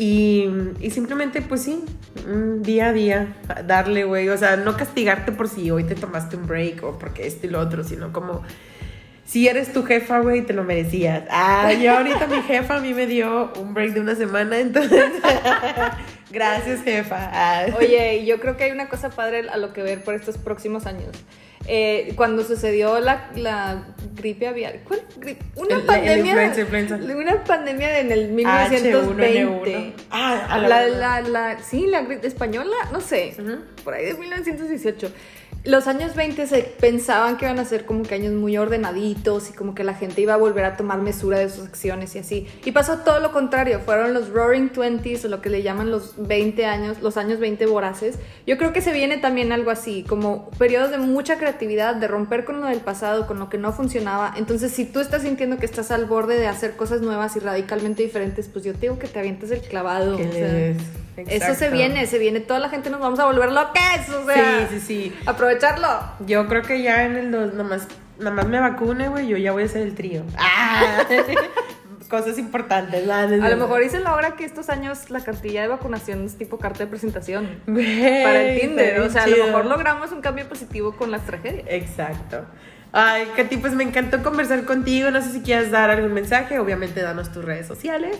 Y, 0.00 0.48
simplemente, 0.92 1.42
pues 1.42 1.62
sí, 1.62 1.82
mm, 2.24 2.62
día 2.62 2.90
a 2.90 2.92
día, 2.92 3.34
darle, 3.66 4.04
güey. 4.04 4.28
O 4.28 4.38
sea, 4.38 4.56
no 4.56 4.76
castigarte 4.76 5.32
por 5.32 5.48
si 5.48 5.72
hoy 5.72 5.82
te 5.82 5.96
tomaste 5.96 6.36
un 6.36 6.46
break 6.46 6.84
o 6.84 6.98
porque 6.98 7.26
esto 7.26 7.48
y 7.48 7.50
lo 7.50 7.58
otro, 7.58 7.82
sino 7.82 8.12
como 8.12 8.42
si 9.24 9.48
eres 9.48 9.72
tu 9.72 9.82
jefa, 9.82 10.20
güey, 10.20 10.42
te 10.42 10.52
lo 10.52 10.62
merecías. 10.62 11.24
Ah, 11.30 11.72
yo 11.72 11.96
ahorita 11.96 12.28
mi 12.28 12.40
jefa 12.42 12.76
a 12.76 12.80
mí 12.80 12.94
me 12.94 13.08
dio 13.08 13.52
un 13.58 13.74
break 13.74 13.94
de 13.94 14.00
una 14.00 14.14
semana, 14.14 14.58
entonces. 14.60 15.10
Gracias, 16.30 16.84
jefa. 16.84 17.30
Ah. 17.32 17.66
Oye, 17.76 18.24
yo 18.24 18.38
creo 18.38 18.56
que 18.56 18.64
hay 18.64 18.70
una 18.70 18.88
cosa 18.88 19.10
padre 19.10 19.48
a 19.50 19.56
lo 19.56 19.72
que 19.72 19.82
ver 19.82 20.04
por 20.04 20.14
estos 20.14 20.38
próximos 20.38 20.86
años. 20.86 21.10
Eh, 21.70 22.14
cuando 22.16 22.44
sucedió 22.44 22.98
la, 22.98 23.30
la 23.36 23.88
gripe 24.14 24.48
aviar, 24.48 24.80
¿cuál 24.88 25.02
gripe? 25.18 25.44
Una 25.54 25.74
El- 25.74 25.80
el 25.80 25.86
pandemia, 25.86 26.24
influenza, 26.32 26.60
influenza. 26.62 26.94
una 26.96 27.44
pandemia 27.44 27.98
en 28.00 28.10
el 28.10 28.28
1920. 28.30 29.76
H1N1. 29.76 29.92
Ah, 30.10 30.46
a 30.48 30.58
la, 30.58 30.86
la, 30.88 31.20
la, 31.20 31.58
sí, 31.62 31.86
la 31.86 32.00
gripe 32.02 32.26
española, 32.26 32.74
no 32.90 33.02
sé, 33.02 33.34
Ujú. 33.38 33.58
por 33.84 33.92
ahí 33.92 34.06
de 34.06 34.14
1918. 34.14 35.12
Los 35.64 35.86
años 35.86 36.14
20 36.14 36.46
se 36.46 36.62
pensaban 36.62 37.36
que 37.36 37.44
iban 37.44 37.58
a 37.58 37.64
ser 37.64 37.84
como 37.84 38.02
que 38.02 38.14
años 38.14 38.32
muy 38.32 38.56
ordenaditos 38.56 39.50
y 39.50 39.52
como 39.52 39.74
que 39.74 39.84
la 39.84 39.92
gente 39.92 40.20
iba 40.20 40.34
a 40.34 40.36
volver 40.36 40.64
a 40.64 40.76
tomar 40.76 41.00
mesura 41.00 41.38
de 41.38 41.50
sus 41.50 41.66
acciones 41.66 42.14
y 42.14 42.20
así. 42.20 42.46
Y 42.64 42.72
pasó 42.72 42.98
todo 42.98 43.20
lo 43.20 43.32
contrario, 43.32 43.80
fueron 43.80 44.14
los 44.14 44.30
Roaring 44.30 44.70
Twenties 44.70 45.24
o 45.24 45.28
lo 45.28 45.42
que 45.42 45.50
le 45.50 45.62
llaman 45.62 45.90
los 45.90 46.14
20 46.16 46.64
años, 46.64 47.02
los 47.02 47.16
años 47.16 47.40
20 47.40 47.66
voraces. 47.66 48.18
Yo 48.46 48.56
creo 48.56 48.72
que 48.72 48.80
se 48.80 48.92
viene 48.92 49.18
también 49.18 49.52
algo 49.52 49.70
así, 49.70 50.04
como 50.08 50.48
periodos 50.58 50.90
de 50.90 50.98
mucha 50.98 51.38
creatividad, 51.38 51.96
de 51.96 52.08
romper 52.08 52.44
con 52.44 52.60
lo 52.60 52.66
del 52.68 52.80
pasado, 52.80 53.26
con 53.26 53.38
lo 53.38 53.50
que 53.50 53.58
no 53.58 53.72
funcionaba. 53.72 54.32
Entonces, 54.36 54.72
si 54.72 54.84
tú 54.84 55.00
estás 55.00 55.22
sintiendo 55.22 55.58
que 55.58 55.66
estás 55.66 55.90
al 55.90 56.06
borde 56.06 56.38
de 56.38 56.46
hacer 56.46 56.76
cosas 56.76 57.02
nuevas 57.02 57.36
y 57.36 57.40
radicalmente 57.40 58.02
diferentes, 58.02 58.48
pues 58.48 58.64
yo 58.64 58.72
te 58.72 58.82
digo 58.82 58.98
que 58.98 59.08
te 59.08 59.18
avientes 59.18 59.50
el 59.50 59.60
clavado. 59.60 60.14
O 60.14 60.32
sea, 60.32 60.74
eso 61.26 61.54
se 61.54 61.70
viene, 61.70 62.06
se 62.06 62.18
viene. 62.18 62.40
Toda 62.40 62.60
la 62.60 62.68
gente 62.68 62.90
nos 62.90 63.00
vamos 63.00 63.18
a 63.18 63.26
volver 63.26 63.50
locas, 63.50 64.08
o 64.08 64.24
sea. 64.24 64.68
Sí, 64.68 64.78
sí, 64.78 64.86
sí. 64.86 65.12
Aprovecharlo. 65.38 66.00
Yo 66.26 66.48
creo 66.48 66.62
que 66.62 66.82
ya 66.82 67.04
en 67.04 67.16
el 67.16 67.30
dos, 67.30 67.54
nomás, 67.54 67.86
nomás 68.18 68.48
me 68.48 68.58
vacune, 68.58 69.08
güey, 69.08 69.28
yo 69.28 69.36
ya 69.36 69.52
voy 69.52 69.62
a 69.62 69.66
hacer 69.66 69.82
el 69.82 69.94
trío. 69.94 70.24
Ah, 70.36 71.04
cosas 72.08 72.38
importantes. 72.38 73.06
¿no? 73.06 73.14
A 73.14 73.26
lo 73.26 73.56
mejor 73.56 73.88
se 73.88 74.00
logra 74.00 74.34
que 74.34 74.44
estos 74.44 74.68
años 74.68 75.10
la 75.10 75.20
cartilla 75.20 75.62
de 75.62 75.68
vacunación 75.68 76.24
es 76.24 76.36
tipo 76.36 76.58
carta 76.58 76.80
de 76.80 76.86
presentación 76.88 77.60
Güey, 77.68 78.24
para 78.24 78.42
el 78.42 78.60
Tinder. 78.60 79.00
O 79.00 79.10
sea, 79.10 79.22
a 79.24 79.28
lo 79.28 79.36
mejor 79.46 79.66
logramos 79.66 80.10
un 80.10 80.22
cambio 80.22 80.48
positivo 80.48 80.96
con 80.96 81.12
las 81.12 81.24
tragedias. 81.24 81.66
Exacto. 81.68 82.44
Ay, 82.90 83.28
Katy, 83.36 83.58
pues 83.58 83.74
me 83.74 83.84
encantó 83.84 84.24
conversar 84.24 84.64
contigo. 84.64 85.12
No 85.12 85.22
sé 85.22 85.30
si 85.30 85.42
quieras 85.42 85.70
dar 85.70 85.90
algún 85.90 86.14
mensaje. 86.14 86.58
Obviamente, 86.58 87.00
danos 87.00 87.30
tus 87.30 87.44
redes 87.44 87.68
sociales. 87.68 88.18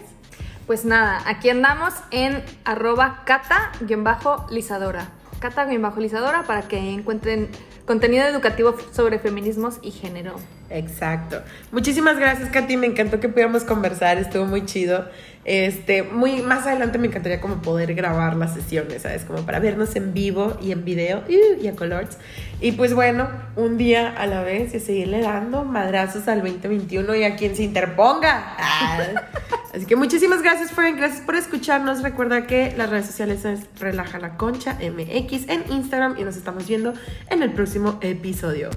Pues 0.68 0.84
nada, 0.84 1.20
aquí 1.26 1.48
andamos 1.48 1.94
en 2.10 2.44
arroba 2.64 3.22
cata-lisadora. 3.24 5.08
Cata-lizadora 5.40 6.44
para 6.44 6.62
que 6.62 6.78
encuentren 6.78 7.48
contenido 7.86 8.26
educativo 8.26 8.74
sobre 8.92 9.18
feminismos 9.18 9.78
y 9.82 9.90
género. 9.90 10.36
Exacto. 10.70 11.40
Muchísimas 11.72 12.18
gracias, 12.18 12.50
Katy. 12.50 12.76
Me 12.76 12.86
encantó 12.86 13.18
que 13.20 13.28
pudiéramos 13.28 13.64
conversar, 13.64 14.18
estuvo 14.18 14.44
muy 14.44 14.66
chido. 14.66 15.08
Este, 15.44 16.02
muy 16.02 16.42
más 16.42 16.66
adelante 16.66 16.98
me 16.98 17.06
encantaría 17.06 17.40
como 17.40 17.62
poder 17.62 17.94
grabar 17.94 18.36
las 18.36 18.52
sesiones, 18.52 19.02
¿sabes? 19.02 19.24
Como 19.24 19.46
para 19.46 19.60
vernos 19.60 19.96
en 19.96 20.12
vivo 20.12 20.58
y 20.60 20.72
en 20.72 20.84
video 20.84 21.24
y 21.28 21.66
a 21.66 21.74
colores. 21.74 22.18
Y 22.60 22.72
pues 22.72 22.92
bueno, 22.92 23.28
un 23.56 23.78
día 23.78 24.10
a 24.10 24.26
la 24.26 24.42
vez 24.42 24.74
y 24.74 24.80
seguirle 24.80 25.22
dando 25.22 25.64
madrazos 25.64 26.28
al 26.28 26.42
2021 26.42 27.14
y 27.14 27.24
a 27.24 27.36
quien 27.36 27.56
se 27.56 27.62
interponga. 27.62 28.56
Ah. 28.58 28.98
Así 29.78 29.86
que 29.86 29.94
muchísimas 29.94 30.42
gracias, 30.42 30.72
Frank. 30.72 30.96
Gracias 30.96 31.20
por 31.20 31.36
escucharnos. 31.36 32.02
Recuerda 32.02 32.48
que 32.48 32.74
las 32.76 32.90
redes 32.90 33.06
sociales 33.06 33.44
es 33.44 33.60
Relaja 33.78 34.18
la 34.18 34.36
Concha 34.36 34.74
MX 34.74 35.48
en 35.48 35.70
Instagram 35.70 36.16
y 36.18 36.24
nos 36.24 36.36
estamos 36.36 36.66
viendo 36.66 36.94
en 37.30 37.44
el 37.44 37.52
próximo 37.52 37.96
episodio. 38.00 38.70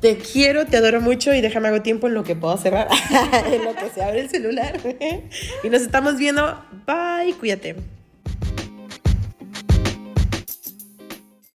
Te 0.00 0.16
quiero, 0.16 0.64
te 0.64 0.76
adoro 0.76 1.00
mucho 1.00 1.34
y 1.34 1.40
déjame 1.40 1.66
hago 1.66 1.82
tiempo 1.82 2.06
en 2.06 2.14
lo 2.14 2.22
que 2.22 2.36
puedo 2.36 2.56
cerrar, 2.56 2.86
en 3.52 3.64
lo 3.64 3.74
que 3.74 3.90
se 3.92 4.00
abre 4.00 4.20
el 4.20 4.30
celular. 4.30 4.78
y 5.64 5.68
nos 5.70 5.82
estamos 5.82 6.18
viendo. 6.18 6.64
Bye, 6.86 7.34
cuídate. 7.34 7.97